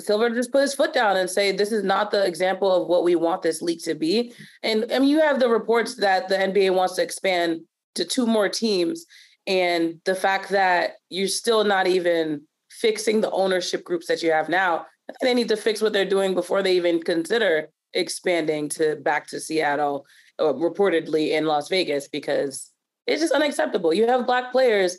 [0.00, 2.88] Silver to just put his foot down and say, "This is not the example of
[2.88, 4.32] what we want this league to be."
[4.64, 7.60] And I mean, you have the reports that the NBA wants to expand
[7.94, 9.06] to two more teams,
[9.46, 12.42] and the fact that you're still not even
[12.80, 14.86] fixing the ownership groups that you have now.
[15.08, 18.96] I think they need to fix what they're doing before they even consider expanding to
[18.96, 20.06] back to Seattle,
[20.38, 22.70] uh, reportedly in Las Vegas, because
[23.06, 23.94] it's just unacceptable.
[23.94, 24.98] You have black players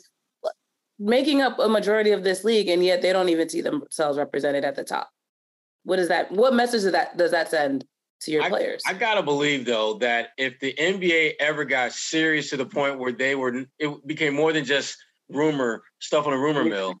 [0.98, 4.64] making up a majority of this league, and yet they don't even see themselves represented
[4.64, 5.08] at the top.
[5.84, 6.30] What is that?
[6.30, 7.84] What message does that does that send
[8.22, 8.82] to your I, players?
[8.86, 13.12] I gotta believe though that if the NBA ever got serious to the point where
[13.12, 14.96] they were, it became more than just
[15.30, 17.00] rumor stuff on a rumor mill.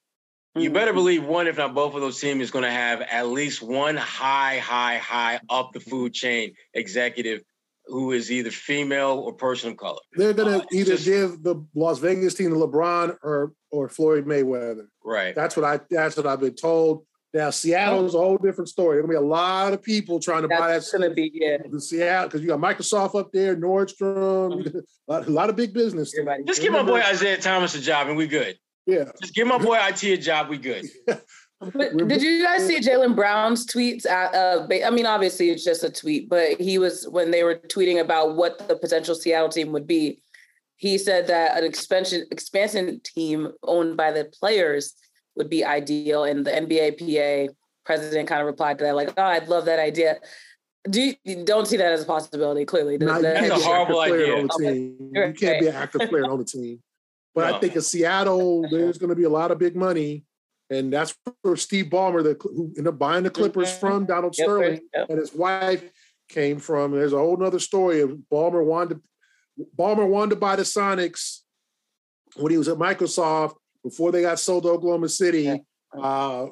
[0.56, 0.74] You Mhm.
[0.74, 3.62] better believe one, if not both of those teams, is going to have at least
[3.62, 7.42] one high, high, high up the food chain executive
[7.86, 9.98] who is either female or person of color.
[10.12, 14.26] They're gonna Uh, either just- give the Las Vegas team to LeBron or or Floyd
[14.26, 14.86] Mayweather.
[15.04, 15.34] Right.
[15.34, 17.04] That's what I that's what I've been told.
[17.34, 18.96] Now Seattle's a whole different story.
[18.96, 21.56] There's gonna be a lot of people trying to buy that That's gonna be yeah.
[21.68, 24.64] the Seattle because you got Microsoft up there, Nordstrom,
[25.08, 26.14] a, lot, a lot of big business.
[26.16, 26.44] Everybody.
[26.44, 28.56] Just give my boy Isaiah Thomas a job and we're good.
[28.90, 30.86] Yeah, Just give my boy IT a job, we good.
[31.60, 34.06] But did you guys see Jaylen Brown's tweets?
[34.06, 37.56] At, uh, I mean, obviously it's just a tweet, but he was when they were
[37.56, 40.22] tweeting about what the potential Seattle team would be.
[40.76, 44.94] He said that an expansion expansion team owned by the players
[45.36, 47.52] would be ideal, and the NBA PA
[47.84, 50.16] president kind of replied to that, like, "Oh, I'd love that idea."
[50.88, 52.64] Do you, you don't see that as a possibility?
[52.64, 54.38] Clearly, Not- That's a horrible idea.
[54.38, 54.76] on Okay.
[55.12, 56.80] You can't be an active player on the team.
[57.34, 60.24] But I think in Seattle, there's going to be a lot of big money,
[60.68, 64.44] and that's where Steve Ballmer, the, who ended up buying the Clippers from Donald Yep,
[64.44, 65.08] Sterling, yep.
[65.10, 65.84] and his wife
[66.28, 66.92] came from.
[66.92, 68.94] There's a whole other story of Ballmer wanted
[69.58, 71.40] to, Ballmer wanted to buy the Sonics
[72.36, 73.54] when he was at Microsoft
[73.84, 75.56] before they got sold to Oklahoma City, Yeah.
[76.00, 76.46] uh,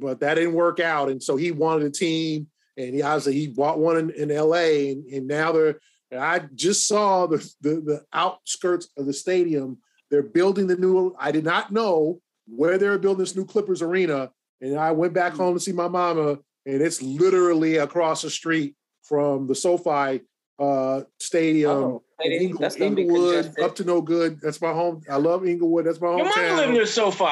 [0.00, 3.46] but that didn't work out, and so he wanted a team, and he obviously he
[3.48, 4.90] bought one in, in L.A.
[4.90, 5.78] and, and now they're.
[6.10, 9.78] and I just saw the, the the outskirts of the stadium.
[10.10, 11.14] They're building the new.
[11.18, 14.30] I did not know where they were building this new Clippers arena,
[14.60, 18.74] and I went back home to see my mama, and it's literally across the street
[19.02, 20.22] from the SoFi
[20.58, 21.70] uh, Stadium.
[21.70, 24.40] Oh, in lady, Ingle- that's gonna be Inglewood, up to no good.
[24.40, 25.02] That's my home.
[25.10, 25.84] I love Inglewood.
[25.86, 26.18] That's my home.
[26.18, 26.56] Your mom hometown.
[26.56, 27.24] lives near SoFi.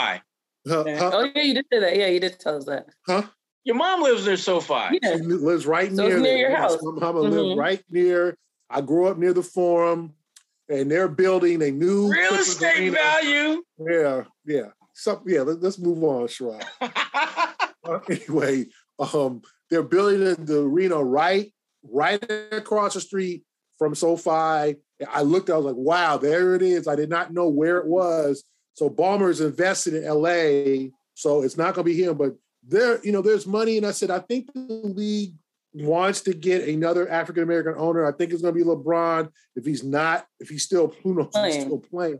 [0.68, 1.96] Huh, huh, Oh yeah, you did say that.
[1.96, 2.86] Yeah, you did tell us that.
[3.06, 3.22] huh?
[3.64, 4.98] Your mom lives near SoFi.
[5.02, 5.16] Yeah.
[5.16, 6.76] She lives right So near near your house.
[6.82, 7.30] My mama Mhm.
[7.30, 8.36] lived right near.
[8.68, 10.14] I grew up near the Forum,
[10.68, 12.96] and they're building a new Real estate arena.
[12.96, 13.62] value.
[13.78, 14.68] Yeah, yeah.
[14.94, 16.64] So yeah, let, us move on, Sherrod.
[17.88, 18.66] Uh, anyway,
[18.98, 19.40] um,
[19.70, 21.52] they're building the- arena right,
[21.84, 23.44] right across the street
[23.78, 24.74] from SoFi.
[25.08, 26.88] I looked, I was like, wow, there it is.
[26.88, 28.42] I did not know where it was.
[28.74, 32.32] So Ballmer's invested in LA, so it's not gonna be him, but
[32.66, 33.76] there, you know, there's money.
[33.76, 35.34] And I said, I think the league
[35.76, 38.06] wants to get another African American owner.
[38.06, 39.28] I think it's gonna be LeBron.
[39.54, 41.60] If he's not, if he's still, who knows, if he's Playing.
[41.66, 42.18] still playing.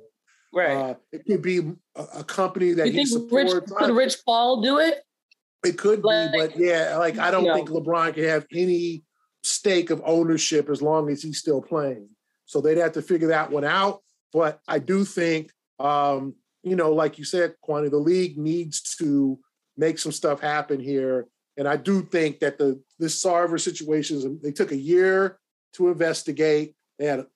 [0.54, 0.76] Right.
[0.76, 1.58] Uh, it could be
[1.96, 3.72] a, a company that you he think Rich supports.
[3.72, 5.02] could Rich Paul do it?
[5.64, 7.54] It could Like, be, but yeah, like I don't you know.
[7.56, 9.02] think LeBron can have any
[9.42, 12.08] stake of ownership as long as he's still playing.
[12.46, 14.00] So they'd have to figure that one out.
[14.32, 19.38] But I do think, um, you know, like you said, Kwani, the league needs to
[19.76, 21.26] make some stuff happen here.
[21.56, 25.38] And I do think that the this Sarver situation, um, they took a year
[25.74, 26.74] to investigate.
[26.98, 27.26] They had a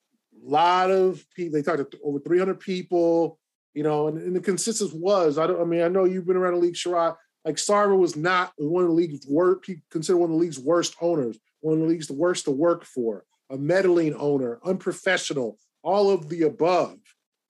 [0.43, 1.53] lot of people.
[1.53, 3.39] They talked to over 300 people,
[3.73, 6.37] you know, and, and the consensus was, I don't, I mean, I know you've been
[6.37, 7.15] around the league, Sherrod,
[7.45, 10.95] like Sarver was not one of the league's worst, considered one of the league's worst
[11.01, 16.29] owners, one of the league's worst to work for, a meddling owner, unprofessional, all of
[16.29, 16.97] the above.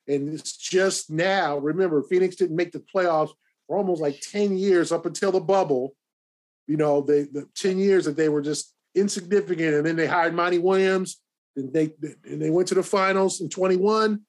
[0.07, 3.31] And it's just now, remember, Phoenix didn't make the playoffs
[3.67, 5.93] for almost like 10 years up until the bubble.
[6.67, 9.75] You know, they the 10 years that they were just insignificant.
[9.75, 11.21] And then they hired Monty Williams
[11.55, 11.93] and they
[12.25, 14.21] and they went to the finals in 21.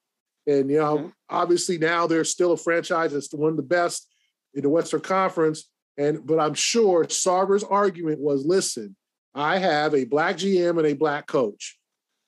[0.45, 1.13] And you know, Mhm.
[1.29, 4.07] obviously now they're still a franchise that's one of the best
[4.53, 5.69] in the Western Conference.
[5.97, 8.95] And but I'm sure Sarver's argument was, listen,
[9.33, 11.77] I have a black GM and a black coach.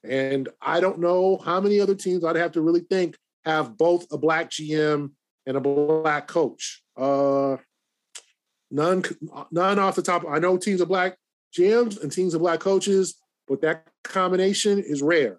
[0.03, 4.11] And I don't know how many other teams I'd have to really think have both
[4.11, 5.11] a black GM
[5.45, 6.83] and a black coach.
[6.95, 7.57] Uh,
[8.75, 9.03] none,
[9.51, 10.25] none off the top.
[10.29, 11.17] I know teams of black
[11.57, 13.15] GMs and teams of black coaches,
[13.47, 15.37] but that combination is rare.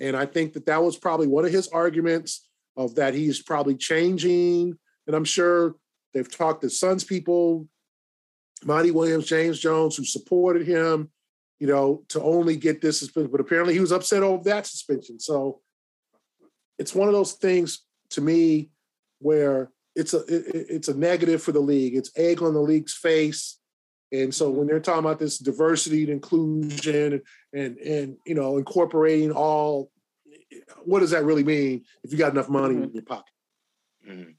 [0.00, 3.74] And I think that that was probably one of his arguments of that he's probably
[3.74, 4.78] changing.
[5.06, 5.74] And I'm sure
[6.14, 7.68] they've talked to Suns people,
[8.64, 11.10] Monty Williams, James Jones, who supported him,
[11.58, 13.30] you know, to only get this suspension.
[13.30, 15.20] But apparently he was upset over that suspension.
[15.20, 15.60] So
[16.78, 18.70] it's one of those things to me
[19.18, 21.96] where it's a it, it's a negative for the league.
[21.96, 23.58] It's egg on the league's face.
[24.12, 27.20] And so when they're talking about this diversity and inclusion
[27.52, 29.90] and and you know incorporating all,
[30.84, 32.84] what does that really mean if you got enough money mm-hmm.
[32.84, 33.32] in your pocket?
[34.08, 34.30] Mm-hmm.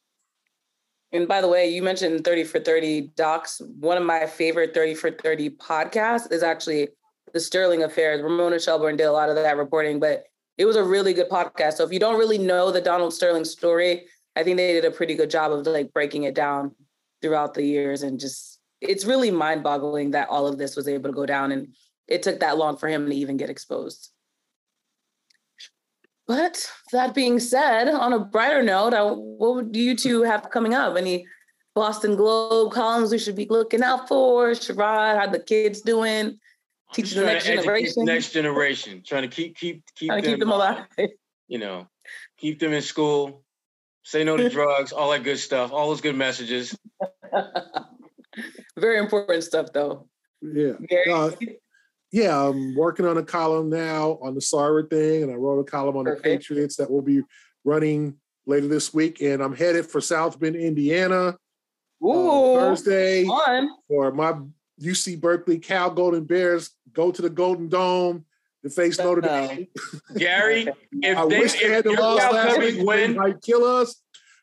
[1.11, 3.61] And by the way, you mentioned 30 for 30 docs.
[3.79, 6.89] One of my favorite 30 for 30 podcasts is actually
[7.33, 8.21] the Sterling Affairs.
[8.21, 10.25] Ramona Shelburne did a lot of that reporting, but
[10.57, 11.73] it was a really good podcast.
[11.73, 14.05] So if you don't really know the Donald Sterling story,
[14.39, 16.73] I think they did a pretty good job of like breaking it down
[17.21, 21.15] throughout the years and just it's really mind-boggling that all of this was able to
[21.15, 21.75] go down and
[22.07, 24.11] it took that long for him to even get exposed.
[26.25, 30.95] But that being said, on a brighter note, what would you two have coming up?
[30.95, 31.25] Any
[31.75, 34.51] Boston Globe columns we should be looking out for?
[34.51, 36.39] Sherrod, how the kids doing?
[36.93, 38.05] Teaching the next generation.
[38.05, 39.03] next generation.
[39.05, 40.85] Trying to keep keep keep them, keep them alive.
[41.47, 41.87] You know,
[42.37, 43.43] keep them in school.
[44.09, 44.91] Say no to drugs.
[44.91, 45.71] All that good stuff.
[45.71, 46.75] All those good messages.
[48.75, 50.07] Very important stuff, though.
[50.41, 50.73] Yeah.
[51.13, 51.29] Uh,
[52.11, 55.63] yeah, I'm working on a column now on the Sarver thing, and I wrote a
[55.63, 56.23] column on Perfect.
[56.23, 57.21] the Patriots that will be
[57.63, 58.15] running
[58.47, 59.21] later this week.
[59.21, 61.37] And I'm headed for South Bend, Indiana,
[62.03, 63.69] Ooh, uh, Thursday fun.
[63.87, 64.33] for my
[64.81, 66.71] UC Berkeley Cal Golden Bears.
[66.93, 68.25] Go to the Golden Dome
[68.63, 69.67] to face Notre Dame.
[70.15, 73.13] Gary, if I they, wish they had the loss last week, win.
[73.13, 74.01] they might kill us.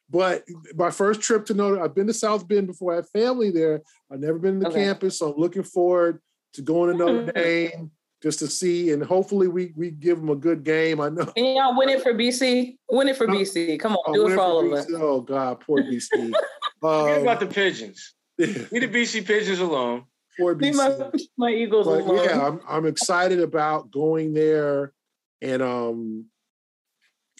[0.09, 0.45] But
[0.75, 2.93] my first trip to Notre, I've been to South Bend before.
[2.93, 3.83] I have family there.
[4.11, 4.85] I've never been to the okay.
[4.85, 6.21] campus, so I'm looking forward
[6.55, 7.91] to going to Notre Dame
[8.23, 11.01] just to see, and hopefully we we give them a good game.
[11.01, 11.31] I know.
[11.37, 12.77] And y'all win it for BC.
[12.91, 13.79] Win it for BC.
[13.79, 14.67] Come on, oh, do it for, all BC.
[14.67, 14.87] of us.
[14.95, 16.13] Oh God, poor BC.
[16.13, 16.33] um,
[16.81, 18.15] Forget about the pigeons.
[18.39, 20.05] Leave the BC pigeons alone.
[20.39, 20.75] Poor BC.
[20.75, 22.25] My, my Eagles but, alone.
[22.25, 24.93] Yeah, I'm I'm excited about going there,
[25.41, 26.27] and um,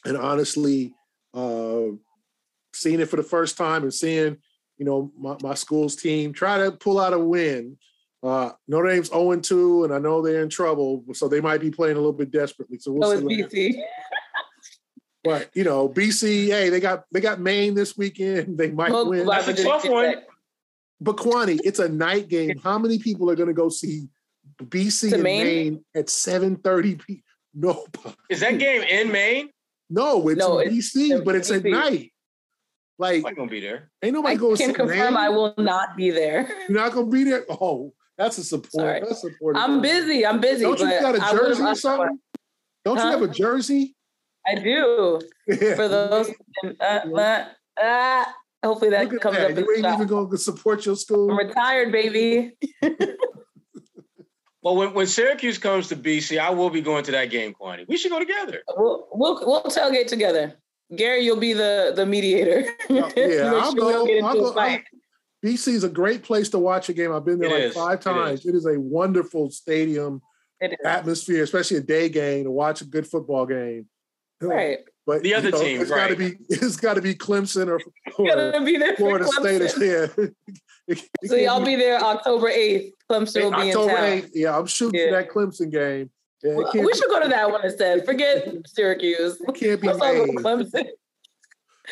[0.05, 0.95] and honestly,
[1.35, 1.83] uh,
[2.73, 4.37] seeing it for the first time and seeing,
[4.79, 7.77] you know, my, my school's team try to pull out a win.
[8.23, 11.71] Uh, Notre Dame's 0 2, and I know they're in trouble, so they might be
[11.71, 12.79] playing a little bit desperately.
[12.79, 13.43] So we'll see.
[13.43, 13.83] BC.
[15.23, 18.57] but you know, BC, hey, they got they got Maine this weekend.
[18.59, 19.27] They might well, win.
[19.27, 20.15] That's a tough one.
[20.15, 20.27] But
[21.03, 22.59] Kwani, it's a night game.
[22.59, 24.09] How many people are going to go see
[24.63, 25.45] BC and Maine?
[25.45, 27.23] Maine at 7:30 p.
[27.55, 28.15] Nobody.
[28.31, 29.51] Is that game in Maine?
[29.89, 32.13] No, it's no, in BC, it's but it's at night.
[32.99, 33.91] Like, I'm gonna be there.
[34.03, 34.57] Ain't nobody I going.
[34.57, 35.17] Can confirm Maine.
[35.17, 36.49] I will not be there.
[36.69, 37.45] You're not gonna be there.
[37.49, 38.73] Oh, that's a support.
[38.73, 39.01] Sorry.
[39.01, 39.57] That's support.
[39.57, 40.25] I'm busy.
[40.25, 40.63] I'm busy.
[40.63, 42.19] Don't you got a jersey or something?
[42.85, 43.05] Don't huh?
[43.05, 43.95] you have a jersey?
[44.47, 45.21] I do.
[45.47, 45.75] Yeah.
[45.77, 46.31] For those,
[46.81, 47.45] uh, uh,
[47.83, 48.25] uh,
[48.67, 49.53] hopefully that comes that.
[49.53, 49.59] up.
[49.59, 51.31] You ain't even going to support your school.
[51.31, 52.53] I'm retired, baby.
[54.63, 57.87] well, when, when Syracuse comes to BC, I will be going to that game, Kwani.
[57.89, 58.63] We should go together.
[58.77, 60.55] We'll we'll, we'll tailgate together.
[60.95, 62.69] Gary, you'll be the the mediator.
[62.91, 64.07] Oh, yeah, I'll go.
[64.25, 64.79] I'll go I'll,
[65.45, 67.13] BC is a great place to watch a game.
[67.13, 67.75] I've been there it like is.
[67.75, 68.45] five times.
[68.45, 68.55] It is.
[68.55, 70.23] it is a wonderful stadium
[70.85, 73.87] atmosphere, especially a day game to watch a good football game.
[74.41, 74.79] Right.
[75.07, 76.09] But the other know, team, it's right.
[76.09, 77.75] got to be it's got to be Clemson or,
[78.19, 80.35] or Florida State.
[80.89, 80.95] Yeah.
[81.25, 82.95] so y'all be there October eighth.
[83.11, 84.29] Clemson will be October in town.
[84.29, 85.07] 8th, yeah, I'm shooting yeah.
[85.07, 86.11] for that Clemson game.
[86.45, 88.05] Yeah, well, we should go to that one instead.
[88.05, 89.41] Forget Syracuse.
[89.41, 90.87] It can't be Clemson.